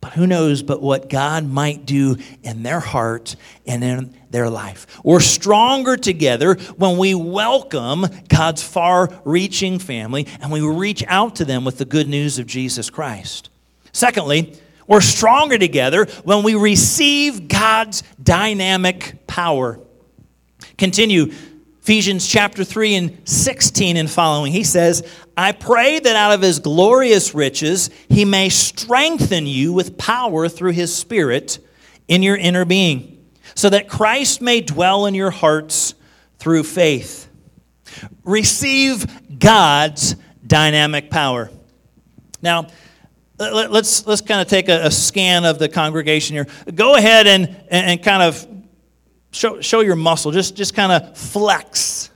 But 0.00 0.14
who 0.14 0.26
knows 0.26 0.62
but 0.62 0.80
what 0.80 1.10
God 1.10 1.46
might 1.46 1.84
do 1.84 2.16
in 2.42 2.62
their 2.62 2.80
heart 2.80 3.36
and 3.66 3.84
in 3.84 4.16
their 4.30 4.48
life. 4.48 4.86
We're 5.04 5.20
stronger 5.20 5.96
together 5.98 6.54
when 6.76 6.96
we 6.96 7.14
welcome 7.14 8.06
God's 8.28 8.62
far 8.62 9.10
reaching 9.26 9.78
family 9.78 10.26
and 10.40 10.50
we 10.50 10.62
reach 10.62 11.04
out 11.06 11.36
to 11.36 11.44
them 11.44 11.66
with 11.66 11.76
the 11.76 11.84
good 11.84 12.08
news 12.08 12.38
of 12.38 12.46
Jesus 12.46 12.88
Christ. 12.88 13.49
Secondly, 13.92 14.56
we're 14.86 15.00
stronger 15.00 15.58
together 15.58 16.06
when 16.24 16.42
we 16.42 16.54
receive 16.54 17.48
God's 17.48 18.02
dynamic 18.22 19.26
power. 19.26 19.78
Continue 20.76 21.32
Ephesians 21.82 22.28
chapter 22.28 22.62
3 22.62 22.94
and 22.94 23.28
16 23.28 23.96
and 23.96 24.10
following, 24.10 24.52
he 24.52 24.64
says, 24.64 25.08
I 25.36 25.52
pray 25.52 25.98
that 25.98 26.14
out 26.14 26.32
of 26.32 26.42
his 26.42 26.58
glorious 26.58 27.34
riches 27.34 27.88
he 28.08 28.24
may 28.24 28.48
strengthen 28.48 29.46
you 29.46 29.72
with 29.72 29.96
power 29.96 30.48
through 30.48 30.72
his 30.72 30.94
Spirit 30.94 31.58
in 32.06 32.22
your 32.22 32.36
inner 32.36 32.64
being, 32.64 33.24
so 33.54 33.70
that 33.70 33.88
Christ 33.88 34.40
may 34.40 34.60
dwell 34.60 35.06
in 35.06 35.14
your 35.14 35.30
hearts 35.30 35.94
through 36.38 36.64
faith. 36.64 37.28
Receive 38.24 39.38
God's 39.38 40.16
dynamic 40.46 41.10
power. 41.10 41.50
Now, 42.42 42.66
let's, 43.40 44.06
let's 44.06 44.20
kind 44.20 44.40
of 44.40 44.48
take 44.48 44.68
a, 44.68 44.86
a 44.86 44.90
scan 44.90 45.44
of 45.44 45.58
the 45.58 45.68
congregation 45.68 46.36
here. 46.36 46.46
Go 46.74 46.96
ahead 46.96 47.26
and, 47.26 47.56
and 47.68 48.02
kind 48.02 48.22
of 48.22 48.46
show, 49.32 49.60
show 49.60 49.80
your 49.80 49.96
muscle. 49.96 50.30
Just, 50.30 50.54
just 50.56 50.74
kind 50.74 50.92
of 50.92 51.16
flex. 51.16 52.10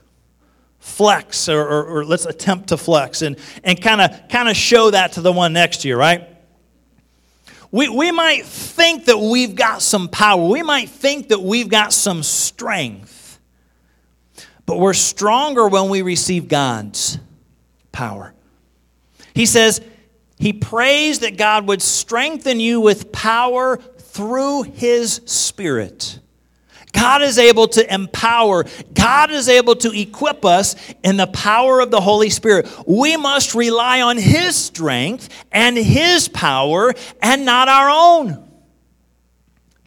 Flex, 0.79 1.49
or, 1.49 1.61
or, 1.61 1.85
or, 1.85 2.05
let's 2.05 2.27
attempt 2.27 2.69
to 2.69 2.77
flex, 2.77 3.23
and, 3.23 3.37
and 3.65 3.81
kind 3.81 4.01
of 4.01 4.29
kind 4.29 4.49
of 4.49 4.57
show 4.57 4.91
that 4.91 5.13
to 5.13 5.23
the 5.23 5.33
one 5.33 5.53
next 5.53 5.81
to 5.81 5.89
you, 5.89 5.97
right? 5.97 6.29
We, 7.73 7.89
we 7.89 8.13
might 8.13 8.45
think 8.45 9.07
that 9.07 9.19
we've 9.19 9.57
got 9.57 9.83
some 9.83 10.07
power. 10.09 10.47
We 10.47 10.63
might 10.63 10.89
think 10.89 11.31
that 11.31 11.41
we've 11.41 11.69
got 11.69 11.93
some 11.93 12.23
strength. 12.23 13.41
But 14.67 14.79
we're 14.79 14.93
stronger 14.95 15.67
when 15.67 15.89
we 15.89 16.03
receive 16.03 16.47
God's 16.47 17.19
power. 17.91 18.33
He 19.35 19.47
says, 19.47 19.81
He 20.45 20.53
prays 20.53 21.21
that 21.21 21.39
God 21.39 21.69
would 21.69 21.81
strengthen 21.81 22.61
you 22.61 22.79
with 22.79 23.13
power 23.13 23.79
through 23.79 24.65
His 24.65 25.23
Spirit. 25.25 26.19
God 26.93 27.23
is 27.23 27.39
able 27.39 27.67
to 27.69 27.95
empower, 27.95 28.67
God 28.93 29.31
is 29.31 29.49
able 29.49 29.75
to 29.77 29.99
equip 29.99 30.45
us 30.45 30.77
in 31.03 31.17
the 31.17 31.29
power 31.29 31.81
of 31.81 31.91
the 31.91 31.99
Holy 31.99 32.29
Spirit. 32.29 32.69
We 32.87 33.17
must 33.17 33.55
rely 33.55 34.03
on 34.03 34.19
His 34.19 34.55
strength 34.55 35.31
and 35.51 35.79
His 35.79 36.29
power 36.29 36.93
and 37.23 37.47
not 37.47 37.69
our 37.69 37.89
own. 37.89 38.47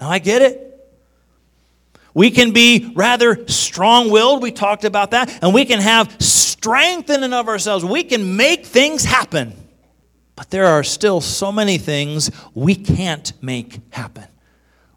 Now, 0.01 0.09
I 0.09 0.17
get 0.17 0.41
it. 0.41 0.89
We 2.15 2.31
can 2.31 2.51
be 2.51 2.93
rather 2.95 3.47
strong 3.47 4.09
willed. 4.09 4.41
We 4.41 4.51
talked 4.51 4.85
about 4.85 5.11
that. 5.11 5.37
And 5.43 5.53
we 5.53 5.65
can 5.65 5.81
have 5.81 6.19
strength 6.19 7.11
in 7.11 7.21
and 7.21 7.35
of 7.35 7.47
ourselves. 7.47 7.85
We 7.85 8.03
can 8.03 8.37
make 8.37 8.65
things 8.65 9.05
happen. 9.05 9.53
But 10.37 10.51
there 10.51 10.67
are 10.67 10.83
still 10.83 11.19
so 11.19 11.51
many 11.51 11.79
things 11.79 12.29
we 12.53 12.75
can't 12.75 13.33
make 13.41 13.79
happen. 13.89 14.25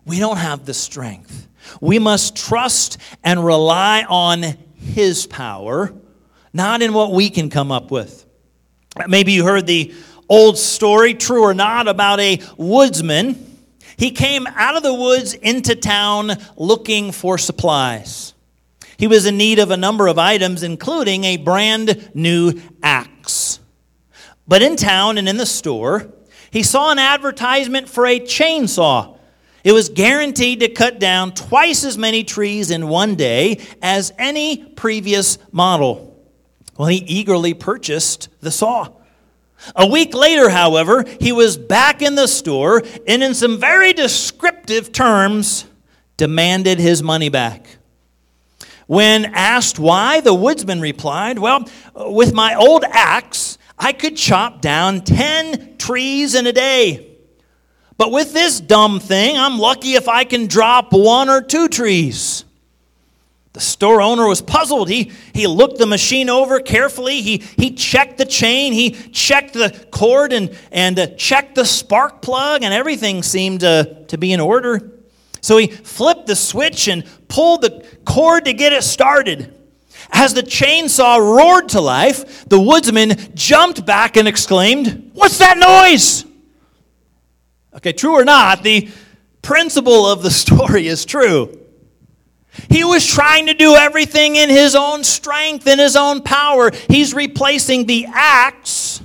We 0.05 0.19
don't 0.19 0.37
have 0.37 0.67
the 0.67 0.75
strength. 0.75 1.49
We 1.81 1.99
must 1.99 2.37
trust 2.37 2.99
and 3.25 3.45
rely 3.45 4.05
on 4.07 4.45
His 4.75 5.27
power, 5.27 5.95
not 6.53 6.83
in 6.83 6.93
what 6.93 7.13
we 7.13 7.31
can 7.31 7.49
come 7.49 7.73
up 7.73 7.91
with. 7.91 8.27
Maybe 9.09 9.33
you 9.33 9.45
heard 9.45 9.67
the 9.67 9.95
old 10.29 10.59
story, 10.59 11.15
true 11.15 11.43
or 11.43 11.55
not, 11.55 11.89
about 11.89 12.21
a 12.21 12.41
woodsman. 12.59 13.59
He 13.97 14.11
came 14.11 14.47
out 14.47 14.77
of 14.77 14.83
the 14.83 14.95
woods 14.95 15.33
into 15.33 15.75
town 15.75 16.33
looking 16.57 17.13
for 17.13 17.39
supplies. 17.39 18.35
He 18.99 19.07
was 19.07 19.25
in 19.25 19.39
need 19.39 19.59
of 19.59 19.71
a 19.71 19.77
number 19.79 20.07
of 20.07 20.19
items, 20.19 20.63
including 20.63 21.25
a 21.25 21.39
brand 21.39 22.11
new 22.15 22.61
axe. 22.83 23.11
But 24.51 24.63
in 24.63 24.75
town 24.75 25.17
and 25.17 25.29
in 25.29 25.37
the 25.37 25.47
store, 25.47 26.09
he 26.51 26.65
saw 26.65 26.91
an 26.91 26.99
advertisement 26.99 27.89
for 27.89 28.05
a 28.05 28.19
chainsaw. 28.19 29.17
It 29.63 29.71
was 29.71 29.89
guaranteed 29.89 30.59
to 30.59 30.69
cut 30.69 30.99
down 30.99 31.35
twice 31.35 31.85
as 31.85 31.97
many 31.97 32.25
trees 32.25 32.73
in 32.73 32.89
one 32.89 33.15
day 33.15 33.61
as 33.81 34.13
any 34.19 34.57
previous 34.57 35.39
model. 35.53 36.21
Well, 36.77 36.89
he 36.89 36.97
eagerly 36.97 37.55
purchased 37.55 38.29
the 38.41 38.51
saw. 38.51 38.89
A 39.77 39.87
week 39.87 40.15
later, 40.15 40.49
however, 40.49 41.05
he 41.21 41.31
was 41.31 41.57
back 41.57 42.03
in 42.03 42.17
the 42.17 42.27
store 42.27 42.83
and, 43.07 43.23
in 43.23 43.35
some 43.35 43.61
very 43.61 43.93
descriptive 43.93 44.91
terms, 44.91 45.65
demanded 46.17 46.81
his 46.81 47.05
money 47.05 47.29
back. 47.29 47.77
When 48.89 49.27
asked 49.27 49.79
why, 49.79 50.21
the 50.21 50.35
woodsman 50.35 50.81
replied, 50.81 51.39
Well, 51.39 51.69
with 51.95 52.35
my 52.35 52.57
old 52.57 52.83
axe, 52.83 53.59
I 53.81 53.95
could 53.95 54.15
chop 54.15 54.61
down 54.61 55.01
10 55.01 55.79
trees 55.79 56.35
in 56.35 56.47
a 56.47 56.53
day. 56.53 57.17
But 57.97 58.13
with 58.13 58.35
this 58.35 58.61
dumb 58.61 59.01
thing, 59.01 59.39
I'm 59.39 59.59
lucky 59.59 59.95
if 59.95 60.07
I 60.07 60.25
can 60.25 60.47
drop 60.47 60.93
one 60.93 61.31
or 61.31 61.41
two 61.41 61.67
trees. 61.67 62.45
The 63.55 63.61
store 63.61 64.01
owner 64.01 64.29
was 64.29 64.43
puzzled. 64.43 64.91
He, 64.91 65.11
he 65.35 65.47
looked 65.47 65.79
the 65.79 65.87
machine 65.87 66.29
over 66.29 66.61
carefully. 66.61 67.23
He, 67.23 67.39
he 67.39 67.73
checked 67.73 68.19
the 68.19 68.27
chain. 68.27 68.75
He 68.75 68.91
checked 68.91 69.55
the 69.55 69.87
cord 69.91 70.33
and, 70.33 70.57
and 70.71 70.99
uh, 70.99 71.07
checked 71.17 71.55
the 71.55 71.65
spark 71.65 72.23
plug, 72.23 72.63
and 72.63 72.73
everything 72.73 73.23
seemed 73.23 73.65
uh, 73.65 73.85
to 74.09 74.19
be 74.19 74.33
in 74.33 74.41
order. 74.41 74.93
So 75.41 75.57
he 75.57 75.69
flipped 75.69 76.27
the 76.27 76.37
switch 76.37 76.87
and 76.87 77.05
pulled 77.29 77.63
the 77.63 77.85
cord 78.05 78.45
to 78.45 78.53
get 78.53 78.73
it 78.73 78.85
started. 78.85 79.60
As 80.13 80.35
the 80.35 80.43
chainsaw 80.43 81.19
roared 81.19 81.71
to 81.71 81.81
life, 81.81 82.49
the 82.49 82.61
woodsman 82.61 83.17
jumped 83.35 83.87
back 83.87 84.17
and 84.17 84.27
exclaimed, 84.27 85.11
What's 85.15 85.39
that 85.39 85.59
noise? 85.59 86.25
Okay, 87.75 87.93
true 87.93 88.15
or 88.15 88.25
not, 88.25 88.63
the 88.63 88.89
principle 89.43 90.07
of 90.07 90.23
the 90.23 90.31
story 90.31 90.87
is 90.87 91.05
true. 91.05 91.57
He 92.69 92.85
was 92.85 93.07
trying 93.07 93.47
to 93.47 93.55
do 93.55 93.77
everything 93.77 94.37
in 94.37 94.49
his 94.49 94.75
own 94.75 95.05
strength, 95.05 95.67
in 95.67 95.79
his 95.79 95.97
own 95.97 96.23
power. 96.23 96.71
He's 96.89 97.15
replacing 97.15 97.87
the 97.87 98.07
axe 98.13 99.01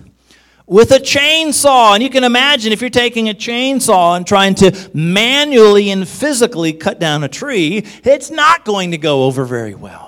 with 0.66 0.92
a 0.92 1.00
chainsaw. 1.00 1.94
And 1.94 2.02
you 2.02 2.10
can 2.10 2.24
imagine 2.24 2.74
if 2.74 2.82
you're 2.82 2.90
taking 2.90 3.30
a 3.30 3.34
chainsaw 3.34 4.18
and 4.18 4.26
trying 4.26 4.56
to 4.56 4.90
manually 4.94 5.92
and 5.92 6.08
physically 6.08 6.74
cut 6.74 7.00
down 7.00 7.24
a 7.24 7.28
tree, 7.28 7.86
it's 8.04 8.32
not 8.32 8.66
going 8.66 8.92
to 8.92 8.98
go 8.98 9.24
over 9.24 9.46
very 9.46 9.76
well. 9.76 10.05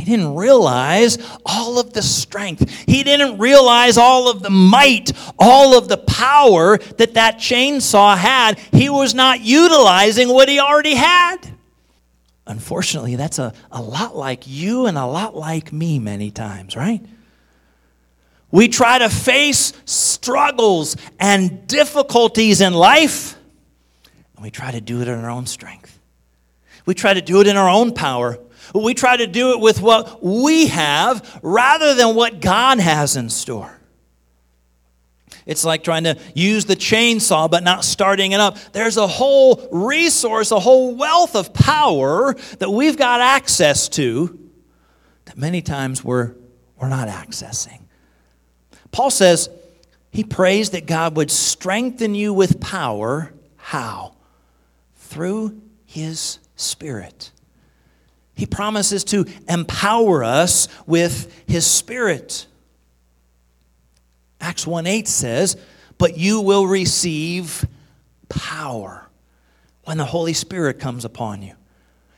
He 0.00 0.16
didn't 0.16 0.34
realize 0.34 1.18
all 1.44 1.78
of 1.78 1.92
the 1.92 2.02
strength. 2.02 2.70
He 2.86 3.04
didn't 3.04 3.38
realize 3.38 3.98
all 3.98 4.30
of 4.30 4.42
the 4.42 4.50
might, 4.50 5.12
all 5.38 5.76
of 5.76 5.88
the 5.88 5.98
power 5.98 6.78
that 6.78 7.14
that 7.14 7.36
chainsaw 7.36 8.16
had. 8.16 8.58
He 8.72 8.88
was 8.88 9.14
not 9.14 9.40
utilizing 9.40 10.28
what 10.30 10.48
he 10.48 10.58
already 10.58 10.94
had. 10.94 11.36
Unfortunately, 12.46 13.14
that's 13.16 13.38
a, 13.38 13.52
a 13.70 13.82
lot 13.82 14.16
like 14.16 14.44
you 14.46 14.86
and 14.86 14.96
a 14.96 15.06
lot 15.06 15.36
like 15.36 15.72
me 15.72 15.98
many 15.98 16.30
times, 16.30 16.74
right? 16.76 17.04
We 18.50 18.68
try 18.68 18.98
to 18.98 19.10
face 19.10 19.72
struggles 19.84 20.96
and 21.20 21.66
difficulties 21.68 22.60
in 22.60 22.72
life, 22.72 23.36
and 24.34 24.42
we 24.42 24.50
try 24.50 24.72
to 24.72 24.80
do 24.80 25.02
it 25.02 25.08
in 25.08 25.18
our 25.18 25.30
own 25.30 25.46
strength. 25.46 25.98
We 26.86 26.94
try 26.94 27.14
to 27.14 27.20
do 27.20 27.40
it 27.40 27.46
in 27.46 27.56
our 27.56 27.68
own 27.68 27.92
power. 27.92 28.38
We 28.74 28.94
try 28.94 29.16
to 29.16 29.26
do 29.26 29.52
it 29.52 29.60
with 29.60 29.80
what 29.80 30.22
we 30.22 30.68
have 30.68 31.40
rather 31.42 31.94
than 31.94 32.14
what 32.14 32.40
God 32.40 32.78
has 32.78 33.16
in 33.16 33.28
store. 33.28 33.76
It's 35.46 35.64
like 35.64 35.82
trying 35.82 36.04
to 36.04 36.16
use 36.34 36.66
the 36.66 36.76
chainsaw 36.76 37.50
but 37.50 37.64
not 37.64 37.84
starting 37.84 38.32
it 38.32 38.40
up. 38.40 38.56
There's 38.72 38.96
a 38.96 39.06
whole 39.06 39.68
resource, 39.72 40.50
a 40.50 40.60
whole 40.60 40.94
wealth 40.94 41.34
of 41.34 41.52
power 41.52 42.34
that 42.58 42.70
we've 42.70 42.96
got 42.96 43.20
access 43.20 43.88
to 43.90 44.38
that 45.24 45.36
many 45.36 45.62
times 45.62 46.04
we're, 46.04 46.34
we're 46.76 46.88
not 46.88 47.08
accessing. 47.08 47.80
Paul 48.92 49.10
says 49.10 49.48
he 50.10 50.24
prays 50.24 50.70
that 50.70 50.86
God 50.86 51.16
would 51.16 51.30
strengthen 51.30 52.14
you 52.14 52.32
with 52.32 52.60
power. 52.60 53.32
How? 53.56 54.16
Through 54.96 55.60
his 55.86 56.38
Spirit. 56.56 57.30
He 58.40 58.46
promises 58.46 59.04
to 59.04 59.26
empower 59.50 60.24
us 60.24 60.66
with 60.86 61.30
his 61.46 61.66
Spirit. 61.66 62.46
Acts 64.40 64.66
1 64.66 64.86
8 64.86 65.06
says, 65.06 65.58
But 65.98 66.16
you 66.16 66.40
will 66.40 66.66
receive 66.66 67.66
power 68.30 69.06
when 69.84 69.98
the 69.98 70.06
Holy 70.06 70.32
Spirit 70.32 70.78
comes 70.78 71.04
upon 71.04 71.42
you. 71.42 71.52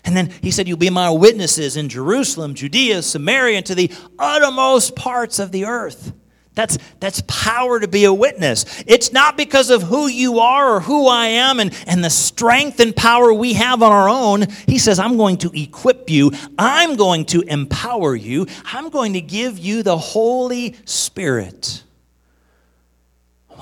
And 0.05 0.17
then 0.17 0.31
he 0.43 0.53
said, 0.53 0.69
You'll 0.69 0.77
be 0.77 0.91
my 0.91 1.11
witnesses 1.11 1.77
in 1.77 1.89
Jerusalem, 1.89 2.55
Judea, 2.55 3.03
Samaria, 3.03 3.57
and 3.57 3.67
to 3.67 3.75
the 3.75 3.91
uttermost 4.17 4.95
parts 4.95 5.41
of 5.41 5.51
the 5.51 5.65
earth. 5.65 6.13
That's, 6.55 6.77
that's 7.01 7.23
power 7.27 7.81
to 7.81 7.89
be 7.89 8.05
a 8.05 8.13
witness. 8.13 8.83
It's 8.87 9.13
not 9.13 9.37
because 9.37 9.71
of 9.71 9.83
who 9.83 10.07
you 10.07 10.41
are 10.41 10.75
or 10.77 10.81
who 10.81 11.09
I 11.09 11.27
am 11.27 11.61
and, 11.61 11.75
and 11.87 12.05
the 12.05 12.11
strength 12.11 12.79
and 12.79 12.95
power 12.95 13.33
we 13.33 13.55
have 13.55 13.83
on 13.83 13.91
our 13.91 14.09
own. 14.09 14.47
He 14.67 14.79
says, 14.79 14.99
I'm 14.99 15.17
going 15.17 15.39
to 15.39 15.51
equip 15.59 16.11
you, 16.11 16.33
I'm 16.59 16.97
going 16.97 17.25
to 17.27 17.41
empower 17.43 18.15
you, 18.15 18.47
I'm 18.67 18.91
going 18.91 19.15
to 19.15 19.21
give 19.21 19.59
you 19.59 19.83
the 19.83 19.97
Holy 19.97 20.77
Spirit 20.85 21.85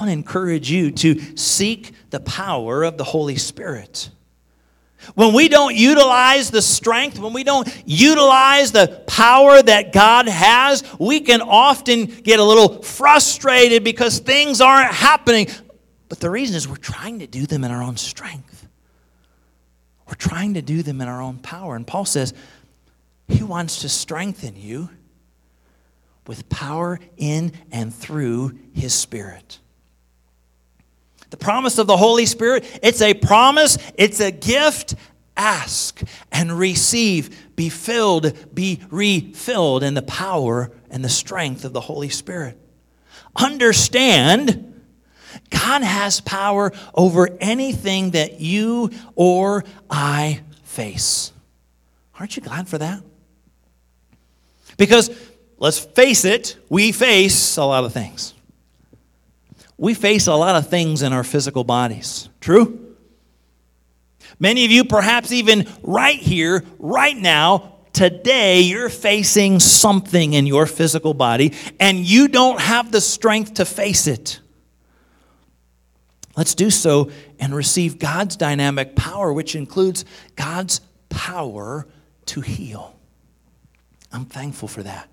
I 0.00 0.04
want 0.04 0.08
to 0.08 0.12
encourage 0.12 0.70
you 0.70 0.90
to 0.92 1.36
seek 1.36 1.92
the 2.08 2.20
power 2.20 2.84
of 2.84 2.96
the 2.96 3.04
Holy 3.04 3.36
Spirit. 3.36 4.08
When 5.14 5.34
we 5.34 5.48
don't 5.48 5.74
utilize 5.74 6.50
the 6.50 6.62
strength, 6.62 7.18
when 7.18 7.32
we 7.32 7.42
don't 7.42 7.68
utilize 7.86 8.72
the 8.72 9.02
power 9.06 9.60
that 9.62 9.92
God 9.92 10.28
has, 10.28 10.84
we 10.98 11.20
can 11.20 11.40
often 11.40 12.06
get 12.06 12.38
a 12.38 12.44
little 12.44 12.82
frustrated 12.82 13.82
because 13.82 14.18
things 14.18 14.60
aren't 14.60 14.92
happening. 14.92 15.48
But 16.08 16.20
the 16.20 16.30
reason 16.30 16.56
is 16.56 16.68
we're 16.68 16.76
trying 16.76 17.20
to 17.20 17.26
do 17.26 17.46
them 17.46 17.64
in 17.64 17.70
our 17.70 17.82
own 17.82 17.96
strength. 17.96 18.68
We're 20.06 20.14
trying 20.14 20.54
to 20.54 20.62
do 20.62 20.82
them 20.82 21.00
in 21.00 21.08
our 21.08 21.22
own 21.22 21.38
power. 21.38 21.76
And 21.76 21.86
Paul 21.86 22.04
says, 22.04 22.34
He 23.28 23.42
wants 23.42 23.82
to 23.82 23.88
strengthen 23.88 24.56
you 24.56 24.90
with 26.26 26.48
power 26.48 26.98
in 27.16 27.52
and 27.70 27.94
through 27.94 28.58
His 28.74 28.92
Spirit. 28.92 29.60
The 31.30 31.36
promise 31.36 31.78
of 31.78 31.86
the 31.86 31.96
Holy 31.96 32.26
Spirit, 32.26 32.64
it's 32.82 33.00
a 33.00 33.14
promise, 33.14 33.78
it's 33.94 34.20
a 34.20 34.30
gift. 34.30 34.94
Ask 35.36 36.02
and 36.30 36.58
receive, 36.58 37.54
be 37.56 37.70
filled, 37.70 38.54
be 38.54 38.80
refilled 38.90 39.82
in 39.82 39.94
the 39.94 40.02
power 40.02 40.70
and 40.90 41.02
the 41.02 41.08
strength 41.08 41.64
of 41.64 41.72
the 41.72 41.80
Holy 41.80 42.10
Spirit. 42.10 42.58
Understand, 43.36 44.82
God 45.48 45.82
has 45.82 46.20
power 46.20 46.72
over 46.94 47.38
anything 47.40 48.10
that 48.10 48.40
you 48.40 48.90
or 49.14 49.64
I 49.88 50.40
face. 50.64 51.32
Aren't 52.18 52.36
you 52.36 52.42
glad 52.42 52.68
for 52.68 52.78
that? 52.78 53.02
Because 54.76 55.10
let's 55.58 55.78
face 55.78 56.24
it, 56.24 56.56
we 56.68 56.92
face 56.92 57.56
a 57.56 57.64
lot 57.64 57.84
of 57.84 57.92
things 57.94 58.34
we 59.80 59.94
face 59.94 60.26
a 60.26 60.34
lot 60.34 60.56
of 60.56 60.68
things 60.68 61.00
in 61.00 61.14
our 61.14 61.24
physical 61.24 61.64
bodies. 61.64 62.28
True? 62.38 62.94
Many 64.38 64.66
of 64.66 64.70
you, 64.70 64.84
perhaps 64.84 65.32
even 65.32 65.66
right 65.82 66.18
here, 66.18 66.62
right 66.78 67.16
now, 67.16 67.76
today, 67.94 68.60
you're 68.60 68.90
facing 68.90 69.58
something 69.58 70.34
in 70.34 70.46
your 70.46 70.66
physical 70.66 71.14
body 71.14 71.54
and 71.80 71.98
you 71.98 72.28
don't 72.28 72.60
have 72.60 72.92
the 72.92 73.00
strength 73.00 73.54
to 73.54 73.64
face 73.64 74.06
it. 74.06 74.40
Let's 76.36 76.54
do 76.54 76.68
so 76.68 77.10
and 77.38 77.54
receive 77.54 77.98
God's 77.98 78.36
dynamic 78.36 78.94
power, 78.94 79.32
which 79.32 79.54
includes 79.54 80.04
God's 80.36 80.82
power 81.08 81.86
to 82.26 82.42
heal. 82.42 82.98
I'm 84.12 84.26
thankful 84.26 84.68
for 84.68 84.82
that. 84.82 85.09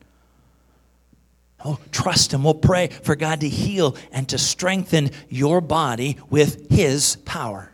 Oh, 1.65 1.79
trust 1.91 2.33
Him. 2.33 2.43
We'll 2.43 2.53
pray 2.53 2.87
for 2.87 3.15
God 3.15 3.41
to 3.41 3.49
heal 3.49 3.95
and 4.11 4.27
to 4.29 4.37
strengthen 4.37 5.11
your 5.29 5.61
body 5.61 6.17
with 6.29 6.69
His 6.69 7.15
power. 7.25 7.71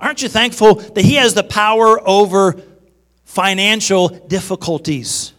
Aren't 0.00 0.22
you 0.22 0.28
thankful 0.28 0.76
that 0.76 1.04
He 1.04 1.14
has 1.14 1.34
the 1.34 1.44
power 1.44 2.00
over 2.06 2.60
financial 3.24 4.08
difficulties? 4.08 5.32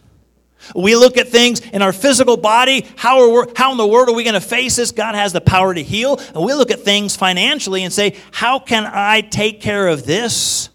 We 0.74 0.96
look 0.96 1.16
at 1.16 1.28
things 1.28 1.60
in 1.60 1.82
our 1.82 1.92
physical 1.92 2.36
body. 2.36 2.86
How, 2.96 3.36
are 3.36 3.48
how 3.56 3.72
in 3.72 3.78
the 3.78 3.86
world 3.86 4.08
are 4.08 4.14
we 4.14 4.24
going 4.24 4.34
to 4.34 4.40
face 4.40 4.76
this? 4.76 4.92
God 4.92 5.14
has 5.14 5.32
the 5.32 5.40
power 5.40 5.72
to 5.72 5.82
heal. 5.82 6.20
And 6.34 6.44
we 6.44 6.52
look 6.52 6.70
at 6.70 6.80
things 6.80 7.16
financially 7.16 7.84
and 7.84 7.92
say, 7.92 8.16
How 8.32 8.58
can 8.58 8.84
I 8.86 9.22
take 9.22 9.60
care 9.60 9.88
of 9.88 10.04
this? 10.04 10.68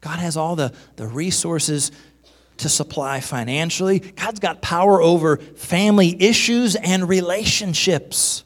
God 0.00 0.18
has 0.18 0.36
all 0.36 0.56
the, 0.56 0.74
the 0.96 1.06
resources 1.06 1.90
to 2.58 2.68
supply 2.68 3.20
financially. 3.20 3.98
God's 3.98 4.40
got 4.40 4.62
power 4.62 5.00
over 5.02 5.36
family 5.36 6.20
issues 6.22 6.76
and 6.76 7.08
relationships. 7.08 8.44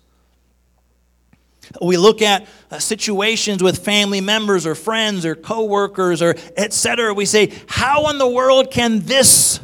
We 1.83 1.97
look 1.97 2.23
at 2.23 2.47
uh, 2.71 2.79
situations 2.79 3.62
with 3.62 3.85
family 3.85 4.21
members 4.21 4.66
or 4.66 4.75
friends 4.75 5.27
or 5.27 5.35
coworkers 5.35 6.23
or 6.23 6.35
etc. 6.57 7.12
We 7.12 7.27
say, 7.27 7.53
how 7.66 8.09
in 8.09 8.18
the 8.18 8.29
world 8.29 8.71
can 8.71 9.01
this 9.01 9.61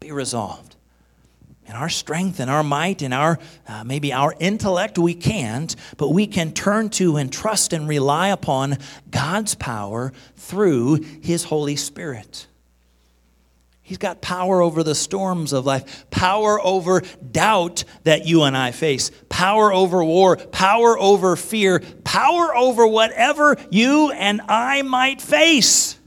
be 0.00 0.12
resolved? 0.12 0.76
In 1.66 1.72
our 1.72 1.88
strength 1.88 2.40
and 2.40 2.50
our 2.50 2.62
might 2.62 3.00
and 3.00 3.14
our 3.14 3.38
uh, 3.66 3.84
maybe 3.84 4.12
our 4.12 4.34
intellect, 4.38 4.98
we 4.98 5.14
can't, 5.14 5.74
but 5.96 6.10
we 6.10 6.26
can 6.26 6.52
turn 6.52 6.90
to 6.90 7.16
and 7.16 7.32
trust 7.32 7.72
and 7.72 7.88
rely 7.88 8.28
upon 8.28 8.76
God's 9.10 9.54
power 9.54 10.12
through 10.36 10.96
His 11.22 11.44
Holy 11.44 11.76
Spirit. 11.76 12.46
He's 13.86 13.98
got 13.98 14.22
power 14.22 14.62
over 14.62 14.82
the 14.82 14.94
storms 14.94 15.52
of 15.52 15.66
life, 15.66 16.06
power 16.08 16.58
over 16.58 17.02
doubt 17.30 17.84
that 18.04 18.24
you 18.24 18.44
and 18.44 18.56
I 18.56 18.70
face, 18.70 19.10
power 19.28 19.74
over 19.74 20.02
war, 20.02 20.38
power 20.38 20.98
over 20.98 21.36
fear, 21.36 21.80
power 22.02 22.56
over 22.56 22.86
whatever 22.86 23.58
you 23.70 24.10
and 24.10 24.40
I 24.48 24.80
might 24.80 25.20
face. 25.20 25.98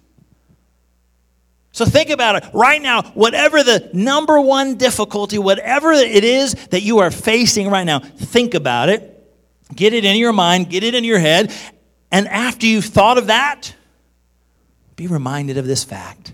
So 1.72 1.86
think 1.86 2.10
about 2.10 2.38
it. 2.38 2.50
Right 2.52 2.82
now, 2.82 3.04
whatever 3.14 3.62
the 3.62 3.92
number 3.94 4.42
one 4.42 4.78
difficulty, 4.78 5.38
whatever 5.38 5.92
it 5.92 6.24
is 6.24 6.56
that 6.70 6.82
you 6.82 6.98
are 6.98 7.12
facing 7.12 7.70
right 7.70 7.84
now, 7.84 8.00
think 8.00 8.56
about 8.56 8.90
it. 8.90 9.14
Get 9.76 9.94
it 9.94 10.04
in 10.04 10.18
your 10.18 10.34
mind, 10.34 10.72
get 10.72 10.84
it 10.84 10.96
in 10.96 11.04
your 11.04 11.20
head. 11.20 11.54
And 12.12 12.28
after 12.28 12.66
you've 12.66 12.86
thought 12.86 13.20
of 13.20 13.28
that, 13.28 13.76
be 14.96 15.06
reminded 15.06 15.60
of 15.60 15.68
this 15.68 15.84
fact 15.84 16.34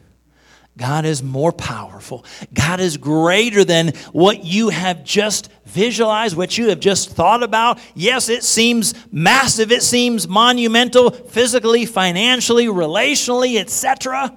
God 0.78 1.06
is 1.06 1.22
more 1.22 1.52
powerful. 1.52 2.26
God 2.52 2.80
is 2.80 2.98
greater 2.98 3.64
than 3.64 3.90
what 4.12 4.44
you 4.44 4.70
have 4.70 5.04
just 5.04 5.52
visualized, 5.66 6.36
what 6.36 6.58
you 6.58 6.70
have 6.70 6.80
just 6.80 7.12
thought 7.12 7.44
about. 7.44 7.80
Yes, 7.94 8.28
it 8.28 8.44
seems 8.44 8.96
massive, 9.12 9.72
it 9.72 9.84
seems 9.84 10.28
monumental, 10.28 11.12
physically, 11.12 11.86
financially, 11.86 12.66
relationally, 12.66 13.60
etc. 13.60 14.36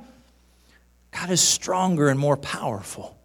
God 1.10 1.30
is 1.30 1.40
stronger 1.40 2.10
and 2.10 2.20
more 2.20 2.36
powerful. 2.36 3.16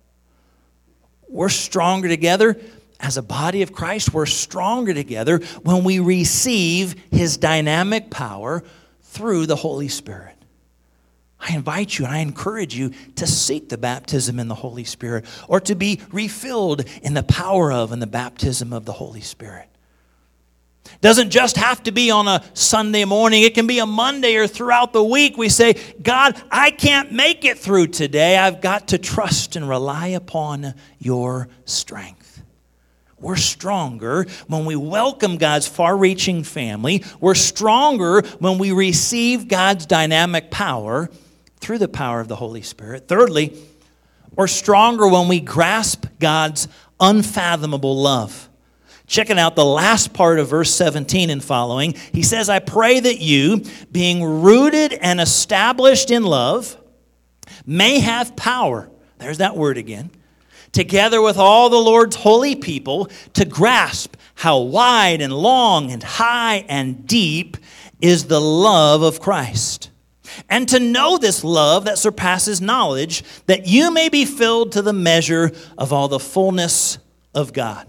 We're 1.28 1.50
stronger 1.50 2.08
together 2.08 2.60
as 3.02 3.18
a 3.18 3.22
body 3.22 3.62
of 3.62 3.74
Christ. 3.74 4.14
We're 4.14 4.26
stronger 4.26 4.94
together 4.94 5.40
when 5.64 5.84
we 5.84 6.00
receive 6.00 6.96
His 7.12 7.36
dynamic 7.36 8.10
power 8.10 8.64
through 9.02 9.48
the 9.48 9.58
Holy 9.58 9.90
Spirit. 9.90 10.31
I 11.42 11.56
invite 11.56 11.98
you 11.98 12.06
and 12.06 12.14
I 12.14 12.20
encourage 12.20 12.76
you 12.76 12.92
to 13.16 13.26
seek 13.26 13.70
the 13.70 13.78
baptism 13.78 14.40
in 14.40 14.48
the 14.48 14.56
Holy 14.56 14.84
Spirit 14.84 15.26
or 15.48 15.60
to 15.62 15.74
be 15.74 16.00
refilled 16.12 16.86
in 17.02 17.16
the 17.16 17.24
power 17.24 17.72
of 17.72 17.92
and 17.92 18.02
the 18.02 18.08
baptism 18.08 18.72
of 18.72 18.86
the 18.86 18.94
Holy 18.94 19.22
Spirit. 19.22 19.68
Doesn't 21.00 21.32
just 21.32 21.58
have 21.58 21.82
to 21.84 21.92
be 21.92 22.12
on 22.12 22.28
a 22.28 22.44
Sunday 22.54 23.06
morning. 23.06 23.42
It 23.42 23.56
can 23.56 23.66
be 23.66 23.80
a 23.80 23.86
Monday 23.88 24.36
or 24.36 24.46
throughout 24.46 24.94
the 24.94 25.04
week. 25.04 25.36
We 25.36 25.50
say, 25.50 25.76
God, 26.02 26.40
I 26.52 26.70
can't 26.70 27.12
make 27.12 27.44
it 27.44 27.58
through 27.58 27.88
today. 27.88 28.38
I've 28.38 28.62
got 28.62 28.90
to 28.90 29.00
trust 29.00 29.56
and 29.56 29.68
rely 29.68 30.08
upon 30.08 30.76
your 31.00 31.48
strength. 31.66 32.44
We're 33.20 33.36
stronger 33.36 34.26
when 34.48 34.66
we 34.66 34.76
welcome 34.76 35.38
God's 35.38 35.68
far 35.68 35.96
reaching 35.96 36.44
family. 36.44 37.04
We're 37.20 37.36
stronger 37.36 38.22
when 38.40 38.58
we 38.58 38.72
receive 38.72 39.48
God's 39.48 39.86
dynamic 39.86 40.52
power 40.52 41.10
through 41.62 41.78
the 41.78 41.88
power 41.88 42.20
of 42.20 42.28
the 42.28 42.36
Holy 42.36 42.64
Spirit. 42.64 43.08
Thirdly, 43.08 43.56
we're 44.36 44.48
stronger 44.48 45.08
when 45.08 45.28
we 45.28 45.40
grasp 45.40 46.06
God's 46.20 46.68
unfathomable 47.00 48.02
love. 48.02 48.50
Checking 49.06 49.38
out 49.38 49.56
the 49.56 49.66
last 49.66 50.14
part 50.14 50.40
of 50.40 50.48
verse 50.48 50.74
17 50.74 51.30
and 51.30 51.44
following, 51.44 51.96
he 52.14 52.24
says, 52.24 52.50
I 52.50 52.60
pray 52.60 53.00
that 53.00 53.20
you, 53.20 53.64
being 53.92 54.24
rooted 54.24 54.94
and 54.94 55.20
established 55.20 56.12
in 56.12 56.24
love, 56.24 56.78
may 57.66 58.00
have 58.00 58.36
power. 58.36 58.90
There's 59.18 59.40
that 59.40 59.56
word 59.56 59.78
again. 59.78 60.10
Together 60.72 61.22
with 61.22 61.38
all 61.38 61.70
the 61.70 61.78
Lord's 61.78 62.16
holy 62.16 62.56
people, 62.56 63.10
to 63.34 63.46
grasp 63.46 64.16
how 64.36 64.60
wide 64.60 65.22
and 65.22 65.34
long 65.34 65.92
and 65.92 66.02
high 66.02 66.66
and 66.70 67.06
deep 67.06 67.58
is 68.00 68.26
the 68.26 68.42
love 68.42 69.04
of 69.04 69.20
Christ 69.20 69.91
and 70.50 70.68
to 70.70 70.80
know 70.80 71.18
this 71.18 71.44
love 71.44 71.86
that 71.86 71.98
surpasses 71.98 72.62
knowledge, 72.62 73.24
that 73.46 73.68
you 73.68 73.92
may 73.92 74.10
be 74.10 74.26
filled 74.26 74.72
to 74.74 74.82
the 74.82 74.94
measure 74.94 75.52
of 75.78 75.94
all 75.94 76.08
the 76.08 76.20
fullness 76.20 76.98
of 77.34 77.54
God. 77.54 77.88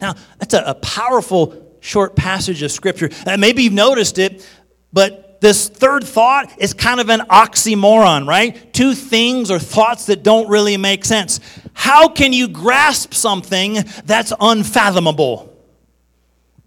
Now, 0.00 0.14
that's 0.38 0.54
a, 0.54 0.62
a 0.66 0.74
powerful 0.74 1.76
short 1.80 2.16
passage 2.16 2.62
of 2.62 2.70
Scripture. 2.70 3.10
Uh, 3.26 3.36
maybe 3.36 3.62
you've 3.62 3.72
noticed 3.72 4.18
it, 4.18 4.46
but 4.92 5.40
this 5.40 5.68
third 5.68 6.04
thought 6.04 6.52
is 6.58 6.72
kind 6.74 7.00
of 7.00 7.08
an 7.10 7.20
oxymoron, 7.20 8.26
right? 8.26 8.72
Two 8.72 8.94
things 8.94 9.50
or 9.50 9.58
thoughts 9.58 10.06
that 10.06 10.22
don't 10.22 10.48
really 10.48 10.76
make 10.76 11.04
sense. 11.04 11.40
How 11.74 12.08
can 12.08 12.32
you 12.32 12.48
grasp 12.48 13.14
something 13.14 13.78
that's 14.04 14.32
unfathomable? 14.40 15.56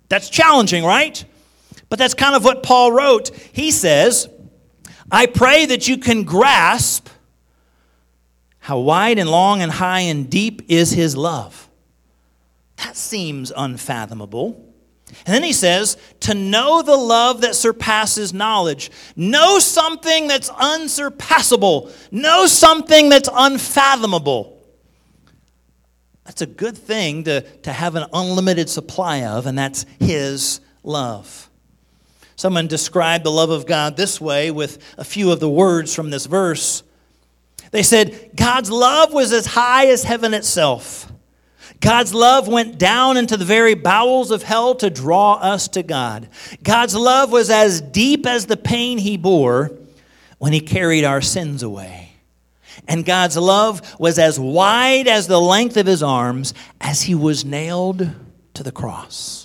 That's 0.08 0.30
challenging, 0.30 0.84
right? 0.84 1.23
But 1.91 1.99
that's 1.99 2.13
kind 2.13 2.36
of 2.36 2.45
what 2.45 2.63
Paul 2.63 2.93
wrote. 2.93 3.32
He 3.51 3.69
says, 3.69 4.30
I 5.12 5.25
pray 5.25 5.65
that 5.65 5.89
you 5.89 5.97
can 5.97 6.23
grasp 6.23 7.10
how 8.60 8.80
wide 8.80 9.19
and 9.19 9.30
long 9.30 9.62
and 9.62 9.69
high 9.69 9.99
and 9.99 10.30
deep 10.30 10.62
is 10.69 10.91
his 10.91 11.17
love. 11.17 11.69
That 12.77 12.95
seems 12.95 13.51
unfathomable. 13.54 14.73
And 15.25 15.36
then 15.36 15.43
he 15.43 15.51
says, 15.51 15.97
to 16.21 16.34
know 16.34 16.82
the 16.82 16.95
love 16.95 17.41
that 17.41 17.56
surpasses 17.56 18.34
knowledge. 18.34 18.89
Know 19.17 19.60
something 19.60 20.27
that's 20.27 20.49
unsurpassable. 20.49 21.91
Know 22.10 22.45
something 22.45 23.10
that's 23.10 23.27
unfathomable. 23.34 24.65
That's 26.23 26.41
a 26.41 26.47
good 26.47 26.77
thing 26.77 27.25
to, 27.25 27.41
to 27.41 27.73
have 27.73 27.95
an 27.95 28.06
unlimited 28.13 28.69
supply 28.69 29.25
of, 29.25 29.45
and 29.45 29.58
that's 29.58 29.86
his 29.99 30.62
love. 30.84 31.49
Someone 32.41 32.65
described 32.65 33.23
the 33.23 33.30
love 33.30 33.51
of 33.51 33.67
God 33.67 33.95
this 33.95 34.19
way 34.19 34.49
with 34.49 34.80
a 34.97 35.04
few 35.04 35.32
of 35.32 35.39
the 35.39 35.47
words 35.47 35.93
from 35.93 36.10
this 36.10 36.25
verse. 36.25 36.82
They 37.69 37.84
said, 37.84 38.32
God's 38.36 38.71
love 38.71 39.13
was 39.13 39.32
as 39.32 39.45
high 39.45 39.89
as 39.89 40.01
heaven 40.01 40.34
itself. 40.34 41.12
God's 41.82 42.15
love 42.15 42.47
went 42.47 42.80
down 42.80 43.15
into 43.15 43.38
the 43.38 43.45
very 43.45 43.75
bowels 43.75 44.32
of 44.32 44.41
hell 44.41 44.73
to 44.77 44.89
draw 44.89 45.36
us 45.36 45.67
to 45.67 45.84
God. 45.84 46.30
God's 46.63 46.95
love 46.95 47.32
was 47.32 47.51
as 47.51 47.80
deep 47.80 48.25
as 48.25 48.47
the 48.47 48.58
pain 48.58 48.97
he 48.97 49.17
bore 49.17 49.69
when 50.39 50.51
he 50.51 50.62
carried 50.62 51.04
our 51.04 51.21
sins 51.21 51.62
away. 51.62 52.13
And 52.88 53.06
God's 53.06 53.38
love 53.38 53.99
was 53.99 54.17
as 54.17 54.39
wide 54.39 55.08
as 55.08 55.27
the 55.27 55.39
length 55.39 55.77
of 55.77 55.86
his 55.86 56.01
arms 56.01 56.56
as 56.80 57.04
he 57.04 57.13
was 57.13 57.45
nailed 57.45 58.10
to 58.56 58.63
the 58.63 58.71
cross. 58.71 59.40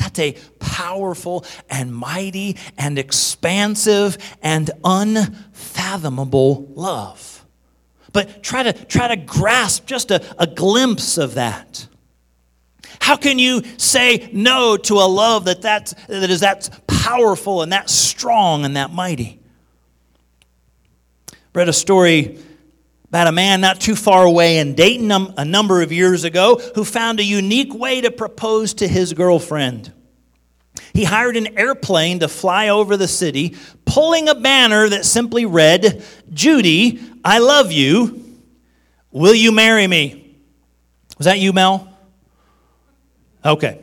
That's 0.00 0.18
a 0.18 0.32
powerful 0.58 1.44
and 1.68 1.94
mighty 1.94 2.56
and 2.78 2.98
expansive 2.98 4.16
and 4.42 4.70
unfathomable 4.82 6.66
love. 6.74 7.44
But 8.10 8.42
try 8.42 8.62
to, 8.62 8.72
try 8.72 9.08
to 9.08 9.16
grasp 9.16 9.84
just 9.84 10.10
a, 10.10 10.24
a 10.40 10.46
glimpse 10.46 11.18
of 11.18 11.34
that. 11.34 11.86
How 13.02 13.16
can 13.16 13.38
you 13.38 13.62
say 13.76 14.30
no 14.32 14.78
to 14.78 14.94
a 14.94 15.06
love 15.06 15.44
that, 15.44 15.60
that's, 15.60 15.92
that 16.08 16.30
is 16.30 16.40
that 16.40 16.70
powerful 16.86 17.60
and 17.60 17.72
that 17.72 17.90
strong 17.90 18.64
and 18.64 18.76
that 18.76 18.90
mighty? 18.92 19.38
Read 21.52 21.68
a 21.68 21.74
story 21.74 22.38
about 23.10 23.26
a 23.26 23.32
man 23.32 23.60
not 23.60 23.80
too 23.80 23.96
far 23.96 24.24
away 24.24 24.58
in 24.58 24.76
Dayton 24.76 25.10
a 25.10 25.44
number 25.44 25.82
of 25.82 25.90
years 25.90 26.22
ago 26.22 26.60
who 26.76 26.84
found 26.84 27.18
a 27.18 27.24
unique 27.24 27.74
way 27.74 28.00
to 28.00 28.10
propose 28.12 28.74
to 28.74 28.86
his 28.86 29.12
girlfriend. 29.14 29.92
He 30.92 31.02
hired 31.02 31.36
an 31.36 31.58
airplane 31.58 32.20
to 32.20 32.28
fly 32.28 32.68
over 32.68 32.96
the 32.96 33.08
city, 33.08 33.56
pulling 33.84 34.28
a 34.28 34.36
banner 34.36 34.88
that 34.88 35.04
simply 35.04 35.44
read, 35.44 36.04
Judy, 36.32 37.00
I 37.24 37.40
love 37.40 37.72
you. 37.72 38.38
Will 39.10 39.34
you 39.34 39.50
marry 39.50 39.88
me? 39.88 40.36
Was 41.18 41.24
that 41.24 41.40
you, 41.40 41.52
Mel? 41.52 41.92
Okay. 43.44 43.80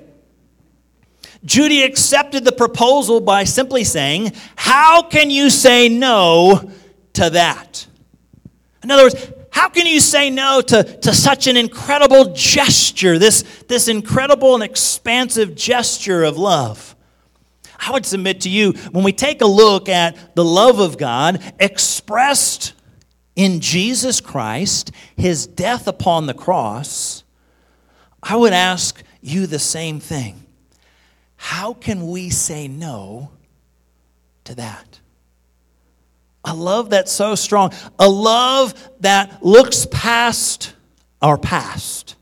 Judy 1.44 1.84
accepted 1.84 2.46
the 2.46 2.54
proposal 2.54 3.20
by 3.20 3.44
simply 3.44 3.84
saying, 3.84 4.32
How 4.56 5.02
can 5.02 5.30
you 5.30 5.50
say 5.50 5.90
no 5.90 6.72
to 7.14 7.30
that? 7.32 7.88
In 8.88 8.92
other 8.92 9.04
words, 9.04 9.34
how 9.50 9.68
can 9.68 9.86
you 9.86 10.00
say 10.00 10.30
no 10.30 10.62
to, 10.62 10.82
to 10.82 11.14
such 11.14 11.48
an 11.48 11.58
incredible 11.58 12.34
gesture, 12.34 13.20
this, 13.20 13.44
this 13.68 13.90
incredible 13.90 14.54
and 14.54 14.64
expansive 14.64 15.56
gesture 15.56 16.24
of 16.24 16.38
love? 16.38 16.96
I 17.78 17.92
would 17.92 18.06
submit 18.06 18.40
to 18.42 18.50
you 18.50 18.72
when 18.94 19.04
we 19.04 19.12
take 19.12 19.42
a 19.42 19.46
look 19.46 19.90
at 19.90 20.36
the 20.36 20.46
love 20.46 20.80
of 20.80 20.98
God 20.98 21.44
expressed 21.60 22.72
in 23.36 23.60
Jesus 23.60 24.22
Christ, 24.22 24.94
his 25.18 25.46
death 25.46 25.86
upon 25.90 26.26
the 26.26 26.34
cross, 26.34 27.26
I 28.24 28.38
would 28.38 28.54
ask 28.54 29.04
you 29.20 29.48
the 29.48 29.60
same 29.60 30.00
thing. 30.00 30.46
How 31.36 31.74
can 31.74 32.08
we 32.08 32.30
say 32.30 32.70
no 32.70 33.32
to 34.46 34.56
that? 34.56 34.87
A 36.50 36.56
love 36.56 36.92
that's 36.92 37.12
so 37.12 37.36
strong, 37.36 37.74
a 38.00 38.08
love 38.08 38.74
that 39.02 39.44
looks 39.44 39.86
past 39.92 40.74
our 41.22 41.38
past, 41.38 42.16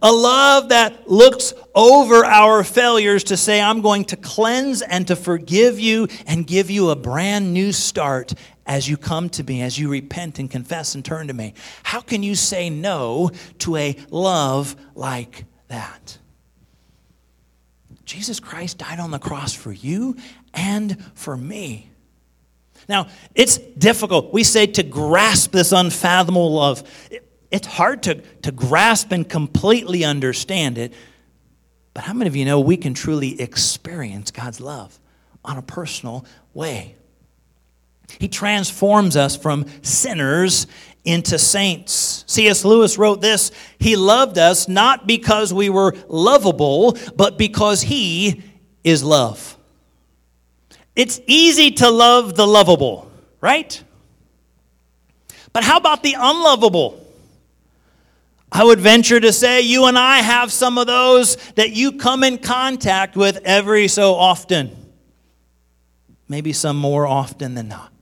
a 0.00 0.10
love 0.10 0.70
that 0.70 1.10
looks 1.10 1.52
over 1.74 2.24
our 2.24 2.64
failures 2.64 3.24
to 3.24 3.36
say, 3.36 3.60
I'm 3.60 3.82
going 3.82 4.06
to 4.06 4.16
cleanse 4.16 4.80
and 4.80 5.06
to 5.08 5.14
forgive 5.14 5.78
you 5.78 6.08
and 6.26 6.46
give 6.46 6.70
you 6.70 6.88
a 6.88 6.96
brand 6.96 7.52
new 7.52 7.70
start 7.70 8.32
as 8.64 8.88
you 8.88 8.96
come 8.96 9.28
to 9.28 9.44
me, 9.44 9.60
as 9.60 9.78
you 9.78 9.90
repent 9.90 10.38
and 10.38 10.50
confess 10.50 10.94
and 10.94 11.04
turn 11.04 11.26
to 11.28 11.34
me. 11.34 11.52
How 11.82 12.00
can 12.00 12.22
you 12.22 12.34
say 12.34 12.70
no 12.70 13.30
to 13.58 13.76
a 13.76 13.94
love 14.10 14.74
like 14.94 15.44
that? 15.68 16.16
Jesus 18.06 18.40
Christ 18.40 18.78
died 18.78 19.00
on 19.00 19.10
the 19.10 19.18
cross 19.18 19.52
for 19.52 19.72
you 19.72 20.16
and 20.54 21.04
for 21.14 21.36
me. 21.36 21.90
Now, 22.88 23.08
it's 23.34 23.58
difficult. 23.58 24.32
We 24.32 24.44
say 24.44 24.66
to 24.66 24.82
grasp 24.82 25.52
this 25.52 25.72
unfathomable 25.72 26.54
love. 26.54 26.82
It's 27.50 27.66
hard 27.66 28.04
to, 28.04 28.16
to 28.42 28.52
grasp 28.52 29.12
and 29.12 29.28
completely 29.28 30.04
understand 30.04 30.78
it. 30.78 30.92
But 31.94 32.04
how 32.04 32.12
many 32.12 32.28
of 32.28 32.36
you 32.36 32.44
know 32.44 32.60
we 32.60 32.76
can 32.76 32.94
truly 32.94 33.40
experience 33.40 34.30
God's 34.30 34.60
love 34.60 34.98
on 35.44 35.56
a 35.56 35.62
personal 35.62 36.26
way? 36.54 36.96
He 38.18 38.28
transforms 38.28 39.16
us 39.16 39.36
from 39.36 39.66
sinners 39.82 40.66
into 41.04 41.38
saints. 41.38 42.24
C.S. 42.26 42.64
Lewis 42.64 42.98
wrote 42.98 43.20
this 43.20 43.50
He 43.78 43.96
loved 43.96 44.38
us 44.38 44.68
not 44.68 45.06
because 45.06 45.52
we 45.52 45.70
were 45.70 45.94
lovable, 46.08 46.96
but 47.16 47.38
because 47.38 47.82
He 47.82 48.42
is 48.84 49.02
love. 49.02 49.55
It's 50.96 51.20
easy 51.26 51.72
to 51.72 51.90
love 51.90 52.34
the 52.34 52.46
lovable, 52.46 53.10
right? 53.40 53.82
But 55.52 55.62
how 55.62 55.76
about 55.76 56.02
the 56.02 56.16
unlovable? 56.18 57.02
I 58.50 58.64
would 58.64 58.80
venture 58.80 59.20
to 59.20 59.32
say 59.32 59.60
you 59.60 59.84
and 59.84 59.98
I 59.98 60.18
have 60.18 60.50
some 60.50 60.78
of 60.78 60.86
those 60.86 61.36
that 61.56 61.72
you 61.72 61.92
come 61.92 62.24
in 62.24 62.38
contact 62.38 63.16
with 63.16 63.42
every 63.44 63.88
so 63.88 64.14
often. 64.14 64.74
Maybe 66.28 66.52
some 66.52 66.76
more 66.76 67.06
often 67.06 67.54
than 67.54 67.68
not. 67.68 67.92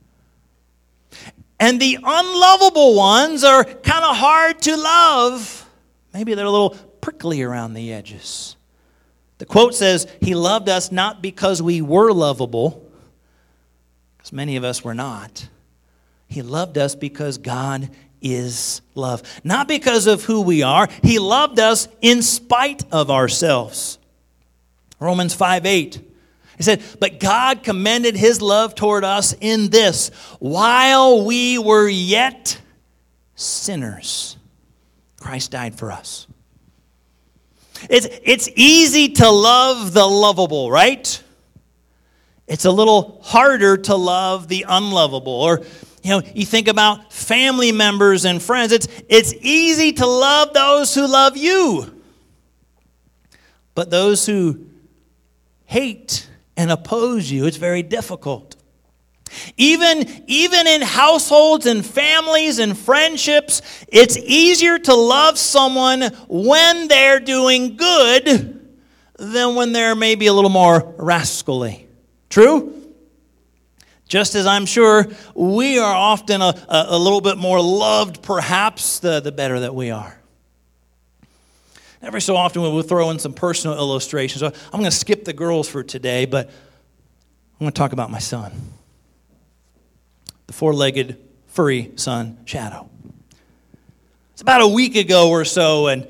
And 1.59 1.79
the 1.79 1.97
unlovable 2.03 2.95
ones 2.95 3.43
are 3.43 3.63
kind 3.63 4.05
of 4.05 4.15
hard 4.15 4.61
to 4.63 4.75
love. 4.77 5.69
Maybe 6.13 6.33
they're 6.33 6.45
a 6.45 6.51
little 6.51 6.71
prickly 7.01 7.41
around 7.41 7.73
the 7.73 7.93
edges. 7.93 8.55
The 9.37 9.45
quote 9.45 9.75
says, 9.75 10.07
He 10.21 10.35
loved 10.35 10.69
us 10.69 10.91
not 10.91 11.21
because 11.21 11.61
we 11.61 11.81
were 11.81 12.11
lovable, 12.11 12.84
many 14.31 14.55
of 14.55 14.63
us 14.63 14.83
were 14.83 14.93
not. 14.93 15.47
He 16.27 16.41
loved 16.41 16.77
us 16.77 16.95
because 16.95 17.37
God 17.37 17.89
is 18.21 18.81
love. 18.95 19.21
Not 19.43 19.67
because 19.67 20.07
of 20.07 20.23
who 20.23 20.41
we 20.41 20.63
are, 20.63 20.87
He 21.03 21.19
loved 21.19 21.59
us 21.59 21.87
in 22.01 22.21
spite 22.21 22.83
of 22.91 23.11
ourselves. 23.11 23.99
Romans 24.99 25.33
5 25.33 25.65
8. 25.65 26.01
He 26.57 26.63
said, 26.63 26.81
But 26.99 27.19
God 27.19 27.63
commended 27.63 28.15
His 28.15 28.41
love 28.41 28.75
toward 28.75 29.03
us 29.03 29.35
in 29.39 29.69
this 29.69 30.09
while 30.39 31.25
we 31.25 31.57
were 31.57 31.87
yet 31.87 32.59
sinners, 33.35 34.37
Christ 35.19 35.51
died 35.51 35.75
for 35.75 35.91
us. 35.91 36.27
It's, 37.89 38.07
it's 38.23 38.49
easy 38.55 39.09
to 39.09 39.29
love 39.29 39.93
the 39.93 40.05
lovable, 40.05 40.71
right? 40.71 41.21
It's 42.47 42.65
a 42.65 42.71
little 42.71 43.19
harder 43.23 43.77
to 43.77 43.95
love 43.95 44.47
the 44.47 44.65
unlovable. 44.67 45.33
Or, 45.33 45.63
you 46.03 46.11
know, 46.11 46.21
you 46.33 46.45
think 46.45 46.67
about 46.67 47.11
family 47.11 47.71
members 47.71 48.25
and 48.25 48.41
friends. 48.41 48.71
It's, 48.71 48.87
it's 49.09 49.33
easy 49.41 49.93
to 49.93 50.05
love 50.05 50.53
those 50.53 50.93
who 50.93 51.07
love 51.07 51.35
you. 51.35 51.91
But 53.73 53.89
those 53.89 54.25
who 54.25 54.67
hate 55.65 56.29
and 56.55 56.71
oppose 56.71 57.29
you, 57.29 57.45
it's 57.45 57.57
very 57.57 57.83
difficult. 57.83 58.55
Even, 59.57 60.23
even 60.27 60.67
in 60.67 60.81
households 60.81 61.65
and 61.65 61.85
families 61.85 62.59
and 62.59 62.77
friendships, 62.77 63.61
it's 63.87 64.17
easier 64.17 64.77
to 64.79 64.93
love 64.93 65.37
someone 65.37 66.03
when 66.27 66.87
they're 66.87 67.19
doing 67.19 67.75
good 67.75 68.61
than 69.17 69.55
when 69.55 69.73
they're 69.73 69.95
maybe 69.95 70.27
a 70.27 70.33
little 70.33 70.49
more 70.49 70.93
rascally. 70.97 71.84
True? 72.35 72.73
Just 74.09 74.35
as 74.35 74.45
I'm 74.45 74.65
sure 74.65 75.07
we 75.35 75.79
are 75.79 75.95
often 75.95 76.41
a, 76.41 76.53
a, 76.67 76.85
a 76.89 76.99
little 76.99 77.21
bit 77.21 77.37
more 77.37 77.61
loved, 77.61 78.21
perhaps, 78.21 78.99
the, 78.99 79.21
the 79.21 79.31
better 79.31 79.61
that 79.61 79.73
we 79.73 79.89
are. 79.89 80.19
Every 82.01 82.19
so 82.19 82.35
often, 82.35 82.61
we'll 82.61 82.81
throw 82.81 83.09
in 83.11 83.19
some 83.19 83.31
personal 83.31 83.77
illustrations. 83.77 84.41
So 84.41 84.47
I'm 84.47 84.79
going 84.81 84.83
to 84.83 84.91
skip 84.91 85.23
the 85.23 85.31
girls 85.31 85.69
for 85.69 85.81
today, 85.81 86.25
but 86.25 86.47
I'm 86.47 87.59
going 87.59 87.71
to 87.71 87.77
talk 87.77 87.93
about 87.93 88.11
my 88.11 88.19
son 88.19 88.51
the 90.47 90.53
four 90.53 90.73
legged, 90.73 91.17
furry 91.47 91.93
son, 91.95 92.37
Shadow. 92.43 92.89
It's 94.33 94.41
about 94.41 94.59
a 94.59 94.67
week 94.67 94.97
ago 94.97 95.29
or 95.29 95.45
so, 95.45 95.87
and 95.87 96.05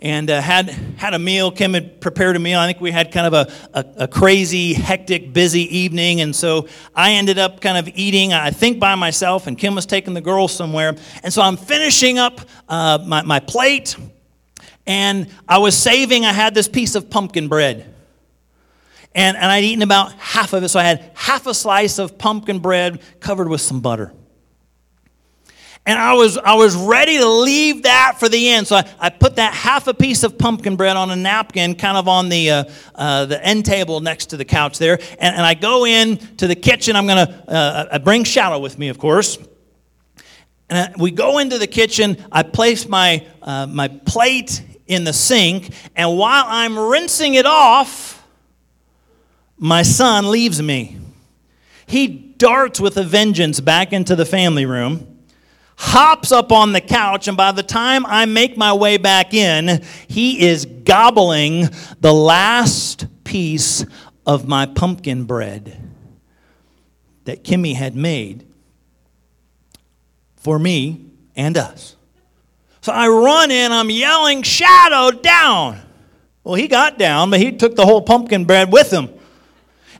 and 0.00 0.30
uh, 0.30 0.40
had 0.40 0.70
had 0.96 1.14
a 1.14 1.18
meal. 1.18 1.50
Kim 1.50 1.74
had 1.74 2.00
prepared 2.00 2.34
a 2.34 2.38
meal. 2.38 2.58
I 2.58 2.66
think 2.66 2.80
we 2.80 2.90
had 2.90 3.12
kind 3.12 3.26
of 3.26 3.34
a, 3.34 3.52
a, 3.78 4.04
a, 4.04 4.08
crazy, 4.08 4.72
hectic, 4.72 5.32
busy 5.32 5.78
evening, 5.78 6.22
and 6.22 6.34
so 6.34 6.68
I 6.94 7.12
ended 7.12 7.38
up 7.38 7.60
kind 7.60 7.76
of 7.76 7.88
eating. 7.94 8.32
I 8.32 8.50
think 8.50 8.80
by 8.80 8.94
myself, 8.94 9.46
and 9.46 9.58
Kim 9.58 9.74
was 9.74 9.86
taking 9.86 10.14
the 10.14 10.20
girls 10.20 10.52
somewhere. 10.52 10.96
And 11.22 11.32
so 11.32 11.42
I'm 11.42 11.56
finishing 11.56 12.18
up 12.18 12.40
uh, 12.68 12.98
my, 13.06 13.22
my 13.22 13.40
plate, 13.40 13.96
and 14.86 15.28
I 15.46 15.58
was 15.58 15.76
saving. 15.76 16.24
I 16.24 16.32
had 16.32 16.54
this 16.54 16.68
piece 16.68 16.94
of 16.94 17.10
pumpkin 17.10 17.48
bread. 17.48 17.94
And, 19.12 19.36
and 19.36 19.46
I'd 19.46 19.64
eaten 19.64 19.82
about 19.82 20.12
half 20.12 20.52
of 20.52 20.62
it, 20.62 20.68
so 20.68 20.78
I 20.78 20.84
had 20.84 21.10
half 21.14 21.46
a 21.46 21.54
slice 21.54 21.98
of 21.98 22.16
pumpkin 22.16 22.60
bread 22.60 23.00
covered 23.18 23.48
with 23.48 23.60
some 23.60 23.80
butter. 23.80 24.12
And 25.90 25.98
I 25.98 26.12
was, 26.12 26.38
I 26.38 26.54
was 26.54 26.76
ready 26.76 27.18
to 27.18 27.28
leave 27.28 27.82
that 27.82 28.14
for 28.20 28.28
the 28.28 28.50
end. 28.50 28.68
So 28.68 28.76
I, 28.76 28.88
I 29.00 29.10
put 29.10 29.34
that 29.34 29.52
half 29.52 29.88
a 29.88 29.92
piece 29.92 30.22
of 30.22 30.38
pumpkin 30.38 30.76
bread 30.76 30.96
on 30.96 31.10
a 31.10 31.16
napkin, 31.16 31.74
kind 31.74 31.96
of 31.96 32.06
on 32.06 32.28
the, 32.28 32.48
uh, 32.48 32.64
uh, 32.94 33.24
the 33.24 33.44
end 33.44 33.64
table 33.64 33.98
next 33.98 34.26
to 34.26 34.36
the 34.36 34.44
couch 34.44 34.78
there. 34.78 35.00
And, 35.18 35.34
and 35.34 35.44
I 35.44 35.54
go 35.54 35.84
in 35.86 36.18
to 36.36 36.46
the 36.46 36.54
kitchen. 36.54 36.94
I'm 36.94 37.08
going 37.08 37.26
to 37.26 37.50
uh, 37.52 37.88
I 37.90 37.98
bring 37.98 38.22
Shadow 38.22 38.60
with 38.60 38.78
me, 38.78 38.86
of 38.86 38.98
course. 38.98 39.36
And 40.68 40.94
we 40.96 41.10
go 41.10 41.38
into 41.38 41.58
the 41.58 41.66
kitchen. 41.66 42.24
I 42.30 42.44
place 42.44 42.86
my, 42.86 43.26
uh, 43.42 43.66
my 43.66 43.88
plate 43.88 44.62
in 44.86 45.02
the 45.02 45.12
sink. 45.12 45.74
And 45.96 46.16
while 46.16 46.44
I'm 46.46 46.78
rinsing 46.78 47.34
it 47.34 47.46
off, 47.46 48.24
my 49.58 49.82
son 49.82 50.30
leaves 50.30 50.62
me. 50.62 50.98
He 51.88 52.06
darts 52.06 52.78
with 52.78 52.96
a 52.96 53.02
vengeance 53.02 53.58
back 53.58 53.92
into 53.92 54.14
the 54.14 54.24
family 54.24 54.66
room 54.66 55.09
hops 55.82 56.30
up 56.30 56.52
on 56.52 56.72
the 56.72 56.80
couch, 56.80 57.26
and 57.26 57.38
by 57.38 57.52
the 57.52 57.62
time 57.62 58.04
I 58.04 58.26
make 58.26 58.54
my 58.54 58.74
way 58.74 58.98
back 58.98 59.32
in, 59.32 59.82
he 60.08 60.46
is 60.46 60.66
gobbling 60.66 61.70
the 62.00 62.12
last 62.12 63.06
piece 63.24 63.86
of 64.26 64.46
my 64.46 64.66
pumpkin 64.66 65.24
bread 65.24 65.80
that 67.24 67.44
Kimmy 67.44 67.74
had 67.74 67.96
made 67.96 68.46
for 70.36 70.58
me 70.58 71.06
and 71.34 71.56
us. 71.56 71.96
So 72.82 72.92
I 72.92 73.08
run 73.08 73.50
in, 73.50 73.72
I'm 73.72 73.88
yelling, 73.88 74.42
Shadow, 74.42 75.18
down! 75.18 75.80
Well, 76.44 76.56
he 76.56 76.68
got 76.68 76.98
down, 76.98 77.30
but 77.30 77.40
he 77.40 77.52
took 77.52 77.74
the 77.74 77.86
whole 77.86 78.02
pumpkin 78.02 78.44
bread 78.44 78.70
with 78.70 78.90
him. 78.90 79.08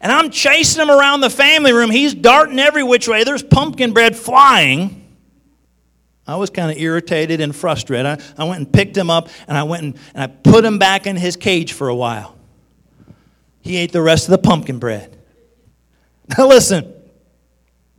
And 0.03 0.13
I'm 0.13 0.31
chasing 0.31 0.83
him 0.83 0.91
around 0.91 1.23
the 1.23 1.31
family 1.31 1.73
room. 1.73 1.91
He's 1.91 2.13
darting 2.13 2.59
every 2.59 2.83
which 2.83 3.09
way. 3.09 3.25
There's 3.25 3.43
pumpkin 3.43 3.93
bread 3.93 4.15
flying. 4.15 5.00
I 6.31 6.37
was 6.37 6.49
kind 6.49 6.71
of 6.71 6.79
irritated 6.79 7.41
and 7.41 7.55
frustrated. 7.55 8.07
I, 8.07 8.21
I 8.39 8.45
went 8.45 8.59
and 8.59 8.73
picked 8.73 8.97
him 8.97 9.11
up 9.11 9.29
and 9.49 9.59
I 9.59 9.65
went 9.65 9.83
and, 9.83 9.99
and 10.15 10.23
I 10.23 10.27
put 10.29 10.65
him 10.65 10.79
back 10.79 11.07
in 11.07 11.17
his 11.17 11.35
cage 11.37 11.73
for 11.73 11.89
a 11.89 11.95
while. 11.95 12.37
He 13.63 13.77
ate 13.77 13.91
the 13.91 14.01
rest 14.01 14.29
of 14.29 14.31
the 14.31 14.39
pumpkin 14.39 14.79
bread. 14.79 15.17
Now, 16.39 16.47
listen, 16.47 16.95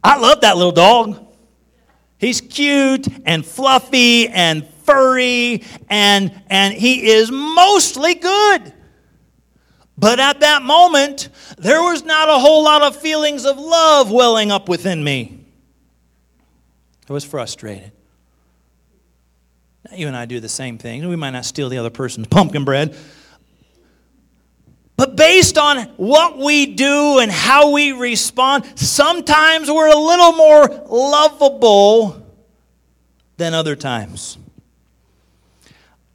I 0.01 0.17
love 0.17 0.39
that 0.39 0.55
little 0.55 0.71
dog. 0.71 1.27
He's 2.17 2.39
cute 2.39 3.05
and 3.25 3.45
fluffy 3.45 4.29
and 4.29 4.65
furry, 4.85 5.63
and, 5.89 6.31
and 6.47 6.73
he 6.73 7.09
is 7.09 7.29
mostly 7.29 8.13
good. 8.15 8.73
But 9.97 10.21
at 10.21 10.39
that 10.39 10.61
moment, 10.61 11.27
there 11.57 11.81
was 11.81 12.05
not 12.05 12.29
a 12.29 12.39
whole 12.39 12.63
lot 12.63 12.83
of 12.83 12.95
feelings 12.95 13.45
of 13.45 13.59
love 13.59 14.11
welling 14.11 14.49
up 14.49 14.69
within 14.69 15.03
me. 15.03 15.45
I 17.09 17.11
was 17.11 17.25
frustrated. 17.25 17.91
You 19.93 20.07
and 20.07 20.15
I 20.15 20.25
do 20.25 20.39
the 20.39 20.49
same 20.49 20.77
thing. 20.77 21.07
We 21.07 21.15
might 21.15 21.31
not 21.31 21.45
steal 21.45 21.69
the 21.69 21.77
other 21.77 21.89
person's 21.89 22.27
pumpkin 22.27 22.63
bread. 22.63 22.95
But 24.95 25.15
based 25.15 25.57
on 25.57 25.79
what 25.97 26.37
we 26.37 26.67
do 26.75 27.19
and 27.19 27.31
how 27.31 27.71
we 27.71 27.91
respond, 27.91 28.65
sometimes 28.75 29.69
we're 29.69 29.91
a 29.91 29.97
little 29.97 30.33
more 30.33 30.67
lovable 30.87 32.23
than 33.37 33.53
other 33.53 33.75
times. 33.75 34.37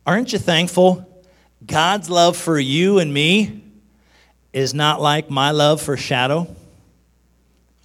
Aren't 0.06 0.32
you 0.32 0.38
thankful? 0.38 1.04
God's 1.66 2.08
love 2.08 2.36
for 2.36 2.58
you 2.60 3.00
and 3.00 3.12
me 3.12 3.64
is 4.52 4.72
not 4.72 5.00
like 5.00 5.28
my 5.30 5.50
love 5.50 5.82
for 5.82 5.96
Shadow 5.96 6.54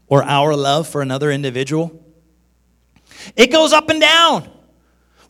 or 0.07 0.23
our 0.23 0.55
love 0.55 0.87
for 0.87 1.01
another 1.01 1.31
individual. 1.31 1.99
It 3.35 3.51
goes 3.51 3.73
up 3.73 3.89
and 3.89 3.99
down. 3.99 4.47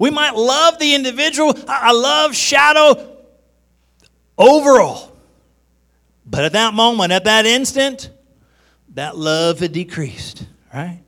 We 0.02 0.10
might 0.10 0.34
love 0.34 0.80
the 0.80 0.96
individual. 0.96 1.54
I 1.68 1.92
love 1.92 2.36
Shadow 2.36 3.18
overall. 4.36 5.16
But 6.26 6.44
at 6.44 6.54
that 6.54 6.74
moment, 6.74 7.12
at 7.12 7.26
that 7.26 7.46
instant, 7.46 8.10
that 8.96 9.16
love 9.16 9.60
had 9.60 9.74
decreased, 9.74 10.48
right? 10.74 11.04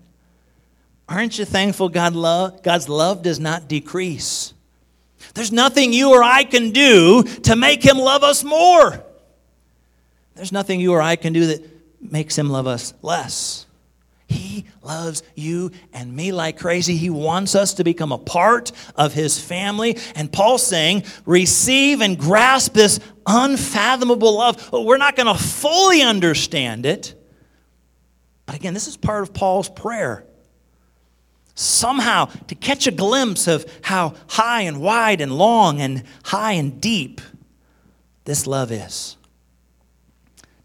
Aren't 1.09 1.39
you 1.39 1.45
thankful 1.45 1.89
God 1.89 2.13
love, 2.13 2.61
God's 2.61 2.87
love 2.87 3.23
does 3.23 3.39
not 3.39 3.67
decrease? 3.67 4.53
There's 5.33 5.51
nothing 5.51 5.91
you 5.91 6.11
or 6.11 6.21
I 6.21 6.43
can 6.43 6.69
do 6.69 7.23
to 7.23 7.55
make 7.55 7.81
him 7.81 7.97
love 7.97 8.21
us 8.21 8.43
more. 8.43 9.03
There's 10.35 10.51
nothing 10.51 10.79
you 10.79 10.91
or 10.93 11.01
I 11.01 11.15
can 11.15 11.33
do 11.33 11.47
that 11.47 11.67
makes 11.99 12.37
him 12.37 12.51
love 12.51 12.67
us 12.67 12.93
less. 13.01 13.65
He 14.33 14.65
loves 14.81 15.23
you 15.35 15.71
and 15.93 16.15
me 16.15 16.31
like 16.31 16.57
crazy. 16.57 16.97
He 16.97 17.09
wants 17.09 17.55
us 17.55 17.75
to 17.75 17.83
become 17.83 18.11
a 18.11 18.17
part 18.17 18.71
of 18.95 19.13
his 19.13 19.39
family. 19.39 19.97
And 20.15 20.31
Paul's 20.31 20.65
saying, 20.65 21.03
receive 21.25 22.01
and 22.01 22.17
grasp 22.17 22.73
this 22.73 22.99
unfathomable 23.25 24.37
love. 24.37 24.71
We're 24.73 24.97
not 24.97 25.15
going 25.15 25.33
to 25.33 25.41
fully 25.41 26.01
understand 26.01 26.85
it. 26.85 27.13
But 28.45 28.55
again, 28.55 28.73
this 28.73 28.87
is 28.87 28.97
part 28.97 29.23
of 29.23 29.33
Paul's 29.33 29.69
prayer 29.69 30.25
somehow 31.55 32.25
to 32.47 32.55
catch 32.55 32.87
a 32.87 32.91
glimpse 32.91 33.47
of 33.47 33.65
how 33.83 34.15
high 34.27 34.61
and 34.61 34.81
wide 34.81 35.21
and 35.21 35.37
long 35.37 35.79
and 35.79 36.03
high 36.23 36.53
and 36.53 36.81
deep 36.81 37.21
this 38.25 38.47
love 38.47 38.71
is. 38.71 39.17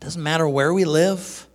Doesn't 0.01 0.23
matter 0.23 0.49
where 0.49 0.73
we 0.73 0.85
live, 0.85 1.48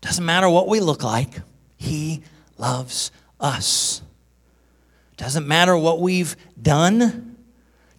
doesn't 0.00 0.24
matter 0.24 0.48
what 0.48 0.68
we 0.68 0.80
look 0.80 1.02
like, 1.02 1.40
He 1.76 2.22
loves 2.56 3.10
us. 3.40 4.02
Doesn't 5.16 5.48
matter 5.48 5.76
what 5.76 6.00
we've 6.00 6.36
done, 6.60 7.36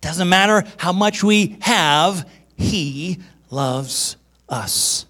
doesn't 0.01 0.29
matter 0.29 0.63
how 0.77 0.93
much 0.93 1.23
we 1.23 1.57
have, 1.61 2.29
He 2.55 3.19
loves 3.49 4.15
us. 4.47 5.05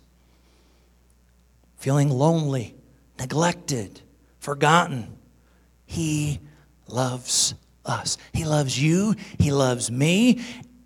Feeling 1.77 2.09
lonely, 2.09 2.75
neglected, 3.19 4.01
forgotten. 4.39 5.15
He 5.85 6.39
loves 6.87 7.53
us. 7.85 8.17
He 8.33 8.45
loves 8.45 8.81
you. 8.81 9.15
He 9.37 9.51
loves 9.51 9.89
me. 9.89 10.41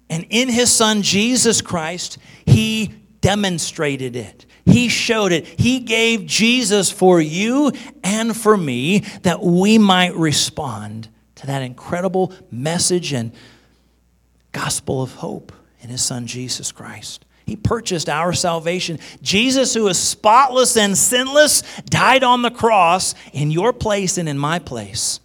And 0.10 0.26
in 0.30 0.50
his 0.50 0.72
son 0.72 1.02
Jesus 1.02 1.62
Christ, 1.62 2.18
he 2.46 2.94
demonstrated 3.22 4.16
it. 4.16 4.46
He 4.66 4.88
showed 4.88 5.32
it. 5.32 5.46
He 5.46 5.80
gave 5.80 6.26
Jesus 6.26 6.90
for 6.90 7.20
you 7.20 7.72
and 8.04 8.36
for 8.36 8.56
me 8.56 9.00
that 9.24 9.42
we 9.42 9.78
might 9.78 10.16
respond 10.16 11.10
to 11.36 11.48
that 11.48 11.62
incredible 11.62 12.34
message 12.50 13.12
and 13.12 13.34
gospel 14.54 15.02
of 15.02 15.16
hope 15.16 15.52
in 15.82 15.90
his 15.90 16.02
son 16.02 16.28
Jesus 16.28 16.72
Christ. 16.72 17.26
He 17.46 17.58
purchased 17.58 18.08
our 18.08 18.32
salvation. 18.32 19.00
Jesus, 19.22 19.74
who 19.74 19.88
is 19.90 20.00
spotless 20.00 20.78
and 20.78 20.98
sinless, 20.98 21.62
died 21.86 22.24
on 22.24 22.42
the 22.42 22.52
cross 22.52 23.16
in 23.34 23.52
your 23.52 23.74
place 23.74 24.18
and 24.18 24.30
in 24.30 24.38
my 24.38 24.60
place, 24.60 25.20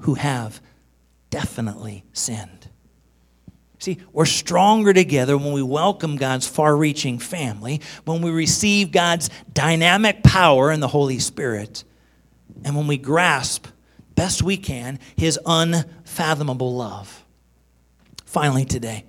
who 0.00 0.14
have 0.14 0.62
definitely 1.28 2.04
sinned. 2.14 2.55
See, 3.86 3.98
we're 4.12 4.26
stronger 4.26 4.92
together 4.92 5.38
when 5.38 5.52
we 5.52 5.62
welcome 5.62 6.16
God's 6.16 6.44
far 6.44 6.76
reaching 6.76 7.20
family, 7.20 7.80
when 8.04 8.20
we 8.20 8.32
receive 8.32 8.90
God's 8.90 9.30
dynamic 9.52 10.24
power 10.24 10.72
in 10.72 10.80
the 10.80 10.88
Holy 10.88 11.20
Spirit, 11.20 11.84
and 12.64 12.74
when 12.74 12.88
we 12.88 12.96
grasp, 12.98 13.68
best 14.16 14.42
we 14.42 14.56
can, 14.56 14.98
His 15.14 15.38
unfathomable 15.46 16.74
love. 16.74 17.24
Finally, 18.24 18.64
today, 18.64 19.04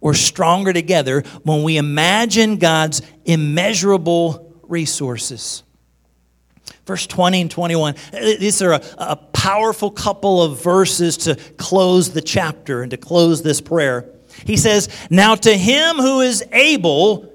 we're 0.00 0.14
stronger 0.14 0.72
together 0.72 1.22
when 1.42 1.62
we 1.62 1.76
imagine 1.76 2.56
God's 2.56 3.02
immeasurable 3.26 4.54
resources. 4.62 5.64
Verse 6.84 7.06
20 7.06 7.42
and 7.42 7.50
21, 7.50 7.94
these 8.12 8.60
are 8.60 8.72
a, 8.72 8.82
a, 8.98 9.16
powerful 9.16 9.90
couple 9.90 10.42
of 10.42 10.62
verses 10.62 11.16
to 11.16 11.36
close 11.56 12.10
the 12.10 12.20
chapter 12.20 12.82
and 12.82 12.90
to 12.90 12.96
close 12.96 13.42
this 13.42 13.60
prayer. 13.60 14.08
He 14.44 14.56
says, 14.56 14.88
Now 15.08 15.36
to 15.36 15.56
him 15.56 15.96
who 15.96 16.20
is 16.20 16.44
able, 16.50 17.32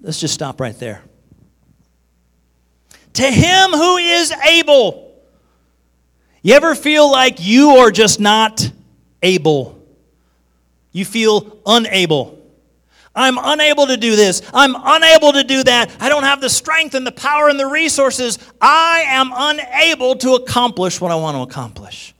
let's 0.00 0.18
just 0.18 0.32
stop 0.32 0.60
right 0.60 0.78
there. 0.78 1.02
To 3.14 3.30
him 3.30 3.70
who 3.70 3.96
is 3.98 4.32
able. 4.32 5.14
You 6.42 6.54
ever 6.54 6.74
feel 6.74 7.10
like 7.10 7.36
you 7.38 7.70
are 7.76 7.90
just 7.90 8.18
not 8.18 8.70
able? 9.22 9.78
You 10.92 11.04
feel 11.04 11.58
unable. 11.66 12.39
I'm 13.14 13.38
unable 13.38 13.86
to 13.88 13.96
do 13.96 14.14
this. 14.14 14.40
I'm 14.54 14.74
unable 14.76 15.32
to 15.32 15.42
do 15.42 15.64
that. 15.64 15.90
I 15.98 16.08
don't 16.08 16.22
have 16.22 16.40
the 16.40 16.48
strength 16.48 16.94
and 16.94 17.06
the 17.06 17.12
power 17.12 17.48
and 17.48 17.58
the 17.58 17.66
resources. 17.66 18.38
I 18.60 19.04
am 19.06 19.32
unable 19.34 20.16
to 20.16 20.34
accomplish 20.34 21.00
what 21.00 21.10
I 21.10 21.16
want 21.16 21.36
to 21.36 21.42
accomplish. 21.42 22.14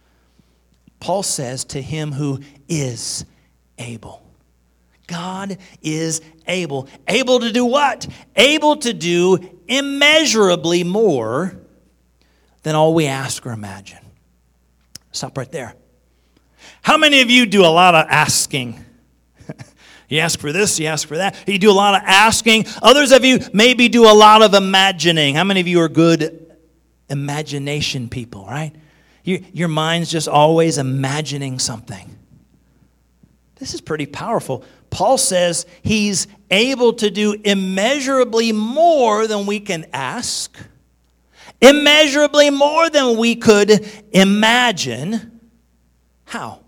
Paul 0.98 1.22
says 1.22 1.64
to 1.66 1.80
him 1.80 2.12
who 2.12 2.40
is 2.68 3.24
able. 3.78 4.22
God 5.06 5.58
is 5.82 6.20
able. 6.46 6.88
Able 7.08 7.40
to 7.40 7.52
do 7.52 7.64
what? 7.64 8.06
Able 8.36 8.76
to 8.76 8.92
do 8.92 9.38
immeasurably 9.66 10.84
more 10.84 11.56
than 12.62 12.74
all 12.74 12.94
we 12.94 13.06
ask 13.06 13.46
or 13.46 13.52
imagine. 13.52 13.98
Stop 15.12 15.38
right 15.38 15.50
there. 15.50 15.74
How 16.82 16.96
many 16.96 17.22
of 17.22 17.30
you 17.30 17.46
do 17.46 17.62
a 17.64 17.68
lot 17.68 17.94
of 17.94 18.06
asking? 18.08 18.84
You 20.10 20.18
ask 20.18 20.40
for 20.40 20.52
this, 20.52 20.78
you 20.80 20.86
ask 20.86 21.06
for 21.06 21.16
that. 21.18 21.36
You 21.46 21.58
do 21.58 21.70
a 21.70 21.72
lot 21.72 21.94
of 21.94 22.02
asking. 22.04 22.66
Others 22.82 23.12
of 23.12 23.24
you 23.24 23.38
maybe 23.52 23.88
do 23.88 24.10
a 24.10 24.12
lot 24.12 24.42
of 24.42 24.54
imagining. 24.54 25.36
How 25.36 25.44
many 25.44 25.60
of 25.60 25.68
you 25.68 25.80
are 25.80 25.88
good 25.88 26.54
imagination 27.08 28.08
people, 28.08 28.44
right? 28.44 28.72
You, 29.22 29.44
your 29.52 29.68
mind's 29.68 30.10
just 30.10 30.26
always 30.26 30.78
imagining 30.78 31.60
something. 31.60 32.18
This 33.56 33.72
is 33.72 33.80
pretty 33.80 34.06
powerful. 34.06 34.64
Paul 34.90 35.16
says 35.16 35.64
he's 35.82 36.26
able 36.50 36.94
to 36.94 37.10
do 37.10 37.36
immeasurably 37.44 38.50
more 38.50 39.28
than 39.28 39.46
we 39.46 39.60
can 39.60 39.86
ask, 39.92 40.58
immeasurably 41.60 42.50
more 42.50 42.90
than 42.90 43.16
we 43.16 43.36
could 43.36 43.86
imagine. 44.12 45.40
How? 46.24 46.62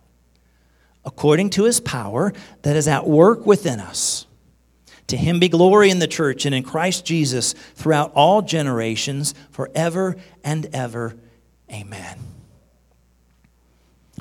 According 1.05 1.51
to 1.51 1.65
his 1.65 1.81
power 1.81 2.33
that 2.63 2.77
is 2.77 2.89
at 2.89 3.07
work 3.07 3.47
within 3.47 3.81
us. 3.81 4.27
To 5.09 5.17
him 5.17 5.41
be 5.41 5.49
glory 5.49 5.91
in 5.91 5.99
the 5.99 6.07
church 6.07 6.47
and 6.47 6.55
in 6.55 6.63
Christ 6.63 7.05
Jesus 7.05 7.53
throughout 7.75 8.13
all 8.15 8.41
generations, 8.41 9.35
forever 9.51 10.17
and 10.45 10.67
ever. 10.73 11.17
Amen. 11.71 12.19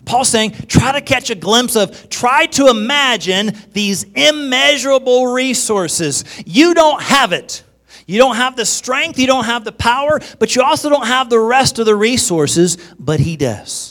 Paul's 0.03 0.29
saying, 0.29 0.51
try 0.67 0.93
to 0.93 1.01
catch 1.01 1.29
a 1.29 1.35
glimpse 1.35 1.75
of, 1.75 2.09
try 2.09 2.47
to 2.47 2.67
imagine 2.69 3.55
these 3.71 4.03
immeasurable 4.15 5.27
resources. 5.27 6.25
You 6.45 6.73
don't 6.73 7.01
have 7.01 7.31
it. 7.31 7.63
You 8.07 8.17
don't 8.17 8.35
have 8.35 8.55
the 8.55 8.65
strength, 8.65 9.19
you 9.19 9.27
don't 9.27 9.45
have 9.45 9.63
the 9.63 9.71
power, 9.71 10.19
but 10.39 10.55
you 10.55 10.63
also 10.63 10.89
don't 10.89 11.05
have 11.05 11.29
the 11.29 11.39
rest 11.39 11.79
of 11.79 11.85
the 11.85 11.95
resources, 11.95 12.77
but 12.99 13.19
he 13.19 13.37
does 13.37 13.90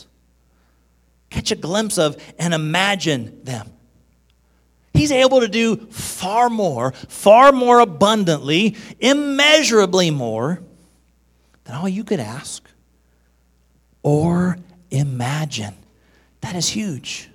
catch 1.31 1.51
a 1.51 1.57
glimpse 1.57 1.99
of 1.99 2.16
and 2.39 2.53
imagine 2.53 3.43
them. 3.45 3.70
He's 4.93 5.12
able 5.12 5.41
to 5.41 5.49
do 5.49 5.76
far 5.76 6.51
more, 6.51 6.93
far 6.93 7.53
more 7.53 7.81
abundantly, 7.81 8.76
immeasurably 8.99 10.11
more 10.11 10.61
than 11.64 11.76
all 11.76 11.89
you 11.89 12.05
could 12.05 12.20
ask 12.20 12.68
or 14.03 14.59
imagine. 14.91 15.74
That 16.41 16.57
is 16.57 16.68
huge. 16.68 17.31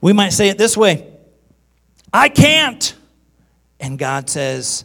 We 0.00 0.12
might 0.12 0.30
say 0.30 0.48
it 0.48 0.58
this 0.58 0.76
way 0.76 1.06
I 2.12 2.28
can't. 2.28 2.94
And 3.78 3.98
God 3.98 4.30
says, 4.30 4.84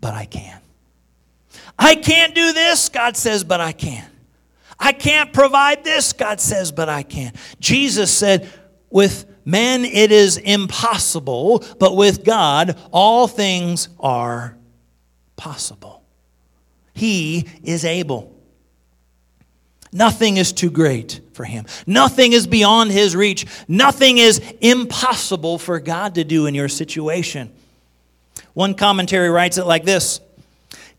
But 0.00 0.14
I 0.14 0.24
can. 0.24 0.60
I 1.78 1.94
can't 1.94 2.34
do 2.34 2.52
this, 2.52 2.88
God 2.88 3.16
says, 3.16 3.42
But 3.42 3.60
I 3.60 3.72
can. 3.72 4.09
I 4.80 4.92
can't 4.92 5.32
provide 5.32 5.84
this, 5.84 6.12
God 6.14 6.40
says, 6.40 6.72
But 6.72 6.88
I 6.88 7.02
can. 7.02 7.34
Jesus 7.60 8.10
said, 8.10 8.48
With 8.88 9.26
men 9.44 9.84
it 9.84 10.10
is 10.10 10.38
impossible, 10.38 11.64
but 11.78 11.94
with 11.94 12.24
God 12.24 12.78
all 12.90 13.28
things 13.28 13.88
are 14.00 14.56
possible. 15.36 16.02
He 16.94 17.46
is 17.62 17.84
able. 17.84 18.34
Nothing 19.92 20.36
is 20.36 20.52
too 20.52 20.70
great 20.70 21.20
for 21.32 21.44
him. 21.44 21.66
Nothing 21.86 22.32
is 22.32 22.46
beyond 22.46 22.92
his 22.92 23.16
reach. 23.16 23.46
Nothing 23.66 24.18
is 24.18 24.40
impossible 24.60 25.58
for 25.58 25.80
God 25.80 26.14
to 26.14 26.24
do 26.24 26.46
in 26.46 26.54
your 26.54 26.68
situation. 26.68 27.52
One 28.54 28.74
commentary 28.74 29.30
writes 29.30 29.58
it 29.58 29.66
like 29.66 29.84
this 29.84 30.20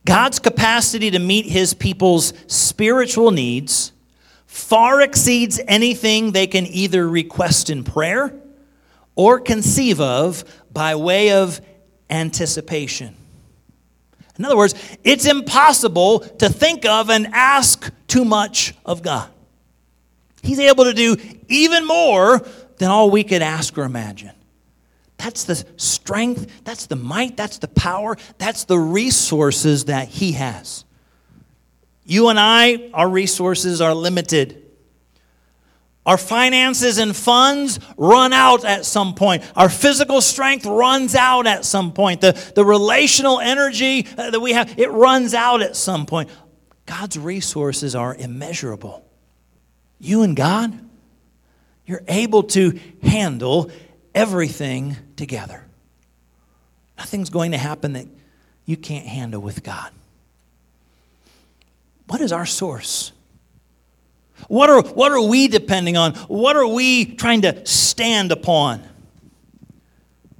God's 0.06 0.40
capacity 0.40 1.12
to 1.12 1.20
meet 1.20 1.46
his 1.46 1.74
people's 1.74 2.34
spiritual 2.48 3.32
needs 3.32 3.92
far 4.52 5.02
exceeds 5.02 5.62
anything 5.66 6.32
they 6.32 6.46
can 6.46 6.68
either 6.68 7.08
request 7.08 7.70
in 7.70 7.86
prayer 7.86 8.34
or 9.16 9.40
conceive 9.40 10.02
of 10.02 10.44
by 10.72 10.96
way 10.96 11.32
of 11.32 11.62
anticipation. 12.10 13.16
In 14.38 14.44
other 14.44 14.58
words, 14.58 14.76
it's 15.04 15.26
impossible 15.26 16.20
to 16.20 16.50
think 16.50 16.86
of 16.86 17.10
and 17.10 17.28
ask 17.28 17.92
too 18.08 18.26
much 18.26 18.74
of 18.86 19.02
God. 19.02 19.30
He's 20.42 20.60
able 20.60 20.84
to 20.84 20.94
do 20.94 21.16
even 21.48 21.86
more 21.86 22.40
than 22.78 22.90
all 22.90 23.10
we 23.10 23.24
could 23.24 23.42
ask 23.42 23.78
or 23.78 23.84
imagine. 23.84 24.32
That's 25.22 25.44
the 25.44 25.64
strength, 25.78 26.64
that's 26.64 26.88
the 26.88 26.96
might, 26.96 27.38
that's 27.38 27.60
the 27.60 27.68
power, 27.68 28.18
that's 28.40 28.64
the 28.64 28.80
resources 28.80 29.86
that 29.86 30.08
He 30.08 30.32
has. 30.32 30.84
You 32.04 32.30
and 32.30 32.40
I, 32.40 32.90
our 32.92 33.08
resources 33.08 33.82
are 33.82 33.94
limited. 33.94 34.64
Our 36.08 36.18
finances 36.18 36.98
and 36.98 37.16
funds 37.16 37.80
run 37.98 38.34
out 38.34 38.66
at 38.66 38.84
some 38.84 39.14
point. 39.14 39.44
Our 39.56 39.70
physical 39.70 40.22
strength 40.22 40.66
runs 40.66 41.14
out 41.14 41.46
at 41.46 41.66
some 41.66 41.94
point. 41.94 42.22
The, 42.22 42.32
the 42.56 42.66
relational 42.66 43.40
energy 43.40 44.08
uh, 44.18 44.32
that 44.32 44.40
we 44.40 44.54
have, 44.54 44.80
it 44.80 44.90
runs 44.90 45.36
out 45.36 45.62
at 45.62 45.76
some 45.76 46.08
point. 46.08 46.32
God's 46.88 47.20
resources 47.20 47.94
are 47.94 48.16
immeasurable. 48.16 49.06
You 50.00 50.24
and 50.24 50.36
God, 50.36 50.80
you're 51.86 52.04
able 52.08 52.42
to 52.44 52.80
handle 53.04 53.70
everything 54.14 54.98
together. 55.16 55.66
Nothing's 56.98 57.30
going 57.30 57.52
to 57.52 57.58
happen 57.58 57.94
that 57.94 58.08
you 58.66 58.78
can't 58.78 59.06
handle 59.06 59.42
with 59.42 59.64
God. 59.64 59.92
What 62.08 62.22
is 62.22 62.32
our 62.32 62.46
source? 62.46 63.12
What 64.48 64.70
are, 64.70 64.82
what 64.82 65.12
are 65.12 65.22
we 65.22 65.48
depending 65.48 65.98
on? 65.98 66.14
What 66.28 66.56
are 66.56 66.68
we 66.68 67.06
trying 67.06 67.42
to 67.42 67.66
stand 67.66 68.32
upon? 68.32 68.84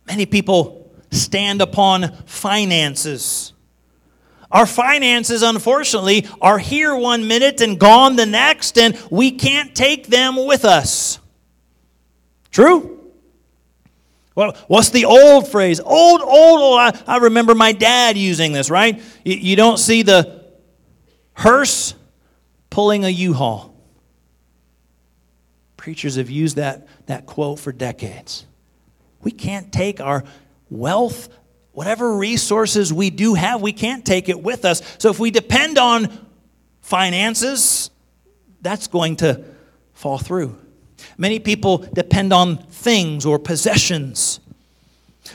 Many 0.06 0.26
people 0.26 0.92
stand 1.12 1.62
upon 1.62 2.12
finances. 2.26 3.54
Our 4.52 4.66
finances, 4.66 5.44
unfortunately, 5.44 6.28
are 6.42 6.58
here 6.58 6.94
one 6.96 7.28
minute 7.28 7.62
and 7.62 7.80
gone 7.80 8.18
the 8.18 8.26
next, 8.26 8.78
and 8.78 9.02
we 9.10 9.32
can't 9.32 9.74
take 9.74 10.08
them 10.08 10.46
with 10.46 10.66
us. 10.66 11.20
True? 12.52 13.01
Well, 14.42 14.58
what's 14.68 14.90
the 14.90 15.06
old 15.06 15.48
phrase? 15.48 15.80
Old, 15.80 16.20
old, 16.22 16.62
old. 16.62 16.80
I, 16.80 17.00
I 17.06 17.18
remember 17.18 17.54
my 17.54 17.74
dad 17.74 18.18
using 18.18 18.54
this, 18.54 18.72
right? 18.72 19.00
You, 19.24 19.36
you 19.36 19.56
don't 19.56 19.78
see 19.78 20.02
the 20.02 20.44
hearse 21.34 21.94
pulling 22.72 23.06
a 23.06 23.10
U 23.10 23.34
haul. 23.34 23.76
Preachers 25.78 26.16
have 26.16 26.32
used 26.32 26.56
that, 26.56 26.88
that 27.06 27.28
quote 27.28 27.60
for 27.60 27.72
decades. 27.72 28.48
We 29.22 29.30
can't 29.30 29.72
take 29.72 30.02
our 30.02 30.24
wealth, 30.72 31.30
whatever 31.74 32.18
resources 32.18 32.92
we 32.92 33.12
do 33.12 33.36
have, 33.36 33.62
we 33.62 33.74
can't 33.74 34.04
take 34.04 34.28
it 34.28 34.42
with 34.42 34.66
us. 34.66 34.82
So 34.98 35.12
if 35.12 35.20
we 35.20 35.30
depend 35.30 35.78
on 35.78 36.10
finances, 36.82 37.92
that's 38.62 38.88
going 38.88 39.18
to 39.18 39.44
fall 39.94 40.18
through. 40.18 40.58
Many 41.18 41.40
people 41.40 41.80
depend 41.80 42.34
on 42.34 42.58
things 42.58 43.26
or 43.26 43.40
possessions. 43.40 44.40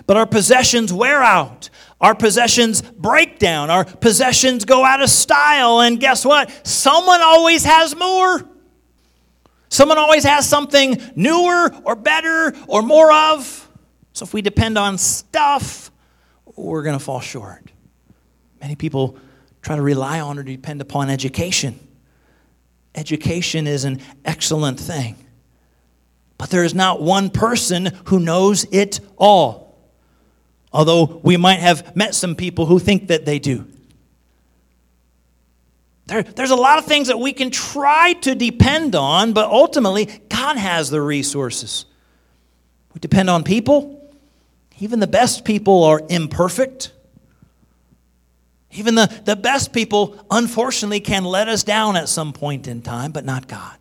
But 0.07 0.17
our 0.17 0.27
possessions 0.27 0.93
wear 0.93 1.23
out. 1.23 1.71
Our 2.01 2.15
possessions 2.15 2.83
break 2.83 3.39
down. 3.39 3.71
Our 3.71 3.85
possessions 3.85 4.65
go 4.65 4.85
out 4.85 5.03
of 5.03 5.09
style. 5.09 5.81
And 5.81 5.99
guess 5.99 6.25
what? 6.25 6.51
Someone 6.67 7.23
always 7.23 7.65
has 7.65 7.97
more. 7.97 8.47
Someone 9.69 9.99
always 9.99 10.25
has 10.25 10.49
something 10.49 11.01
newer 11.15 11.71
or 11.85 11.97
better 11.97 12.55
or 12.69 12.83
more 12.83 13.13
of. 13.13 13.69
So 14.13 14.25
if 14.25 14.33
we 14.33 14.43
depend 14.43 14.79
on 14.79 14.99
stuff, 14.99 15.91
we're 16.55 16.83
going 16.83 16.99
to 16.99 17.05
fall 17.05 17.21
short. 17.21 17.71
Many 18.61 18.77
people 18.77 19.19
try 19.63 19.77
to 19.77 19.83
rely 19.83 20.21
on 20.21 20.39
or 20.39 20.43
depend 20.43 20.81
upon 20.81 21.11
education. 21.11 21.79
Education 22.95 23.67
is 23.67 23.85
an 23.85 24.01
excellent 24.25 24.81
thing. 24.81 25.17
But 26.39 26.51
there 26.51 26.65
is 26.65 26.75
not 26.75 27.01
one 27.01 27.31
person 27.31 27.91
who 28.07 28.21
knows 28.21 28.65
it 28.71 29.01
all. 29.17 29.79
Although 30.73 31.21
we 31.23 31.37
might 31.37 31.61
have 31.61 31.97
met 31.97 32.15
some 32.15 32.35
people 32.35 32.67
who 32.67 32.79
think 32.79 33.09
that 33.09 33.25
they 33.25 33.39
do. 33.39 33.67
There, 36.07 36.23
there's 36.23 36.51
a 36.51 36.57
lot 36.57 36.79
of 36.79 36.85
things 36.85 37.09
that 37.09 37.19
we 37.19 37.33
can 37.33 37.51
try 37.51 38.13
to 38.15 38.35
depend 38.35 38.95
on, 38.95 39.33
but 39.33 39.51
ultimately, 39.51 40.07
God 40.29 40.57
has 40.57 40.89
the 40.91 41.01
resources. 41.01 41.85
We 42.95 43.01
depend 43.01 43.29
on 43.29 43.43
people. 43.43 43.93
Even 44.79 45.01
the 45.01 45.07
best 45.07 45.45
people 45.45 45.85
are 45.85 46.03
imperfect. 46.09 46.93
Even 48.73 48.95
the, 48.95 49.07
the 49.25 49.37
best 49.37 49.73
people, 49.73 50.25
unfortunately, 50.31 51.01
can 51.01 51.25
let 51.25 51.49
us 51.49 51.65
down 51.65 51.97
at 51.97 52.09
some 52.09 52.33
point 52.33 52.69
in 52.69 52.83
time, 52.83 53.11
but 53.11 53.25
not 53.25 53.49
God. 53.49 53.76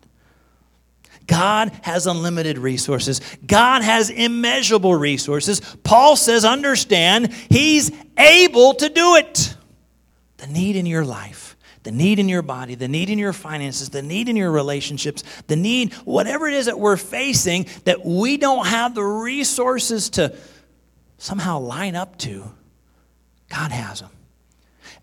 God 1.26 1.72
has 1.82 2.06
unlimited 2.06 2.58
resources. 2.58 3.20
God 3.46 3.82
has 3.82 4.10
immeasurable 4.10 4.94
resources. 4.94 5.60
Paul 5.82 6.16
says, 6.16 6.44
understand, 6.44 7.32
He's 7.48 7.90
able 8.18 8.74
to 8.74 8.88
do 8.88 9.16
it. 9.16 9.54
The 10.36 10.46
need 10.46 10.76
in 10.76 10.86
your 10.86 11.04
life 11.04 11.56
the 11.86 11.92
need 11.92 12.18
in 12.18 12.28
your 12.28 12.42
body, 12.42 12.74
the 12.74 12.88
need 12.88 13.10
in 13.10 13.16
your 13.16 13.32
finances, 13.32 13.90
the 13.90 14.02
need 14.02 14.28
in 14.28 14.34
your 14.34 14.50
relationships, 14.50 15.22
the 15.46 15.54
need, 15.54 15.92
whatever 16.04 16.48
it 16.48 16.54
is 16.54 16.66
that 16.66 16.80
we're 16.80 16.96
facing 16.96 17.64
that 17.84 18.04
we 18.04 18.36
don't 18.36 18.66
have 18.66 18.96
the 18.96 19.04
resources 19.04 20.10
to 20.10 20.34
somehow 21.16 21.60
line 21.60 21.94
up 21.94 22.18
to, 22.18 22.42
God 23.48 23.70
has 23.70 24.00
them. 24.00 24.10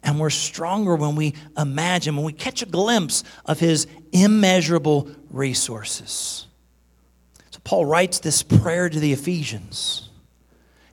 And 0.04 0.20
we're 0.20 0.30
stronger 0.30 0.96
when 0.96 1.16
we 1.16 1.34
imagine, 1.58 2.16
when 2.16 2.26
we 2.26 2.34
catch 2.34 2.62
a 2.62 2.66
glimpse 2.66 3.24
of 3.46 3.60
His 3.60 3.88
immeasurable 4.12 5.10
resources. 5.30 6.48
So 7.52 7.60
Paul 7.64 7.86
writes 7.86 8.20
this 8.20 8.44
prayer 8.44 8.90
to 8.90 9.00
the 9.00 9.14
Ephesians 9.14 10.10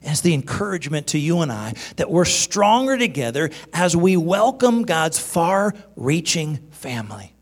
as 0.03 0.21
the 0.21 0.33
encouragement 0.33 1.07
to 1.07 1.19
you 1.19 1.41
and 1.41 1.51
I 1.51 1.73
that 1.97 2.09
we're 2.09 2.25
stronger 2.25 2.97
together 2.97 3.51
as 3.73 3.95
we 3.95 4.17
welcome 4.17 4.83
God's 4.83 5.19
far 5.19 5.73
reaching 5.95 6.57
family. 6.71 7.33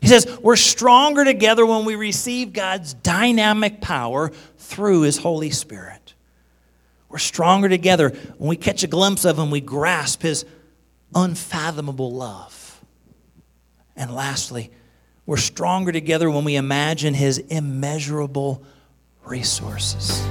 He 0.00 0.08
says, 0.08 0.26
We're 0.42 0.56
stronger 0.56 1.24
together 1.24 1.64
when 1.64 1.84
we 1.84 1.94
receive 1.94 2.52
God's 2.52 2.92
dynamic 2.94 3.80
power 3.80 4.30
through 4.58 5.02
His 5.02 5.16
Holy 5.18 5.50
Spirit. 5.50 6.14
We're 7.08 7.18
stronger 7.18 7.68
together 7.68 8.10
when 8.36 8.48
we 8.48 8.56
catch 8.56 8.82
a 8.82 8.86
glimpse 8.88 9.24
of 9.24 9.38
Him, 9.38 9.50
we 9.50 9.60
grasp 9.60 10.22
His 10.22 10.44
unfathomable 11.14 12.12
love. 12.12 12.82
And 13.96 14.14
lastly, 14.14 14.70
we're 15.26 15.36
stronger 15.36 15.92
together 15.92 16.30
when 16.30 16.44
we 16.44 16.56
imagine 16.56 17.14
His 17.14 17.38
immeasurable 17.38 18.62
resources. 19.24 20.22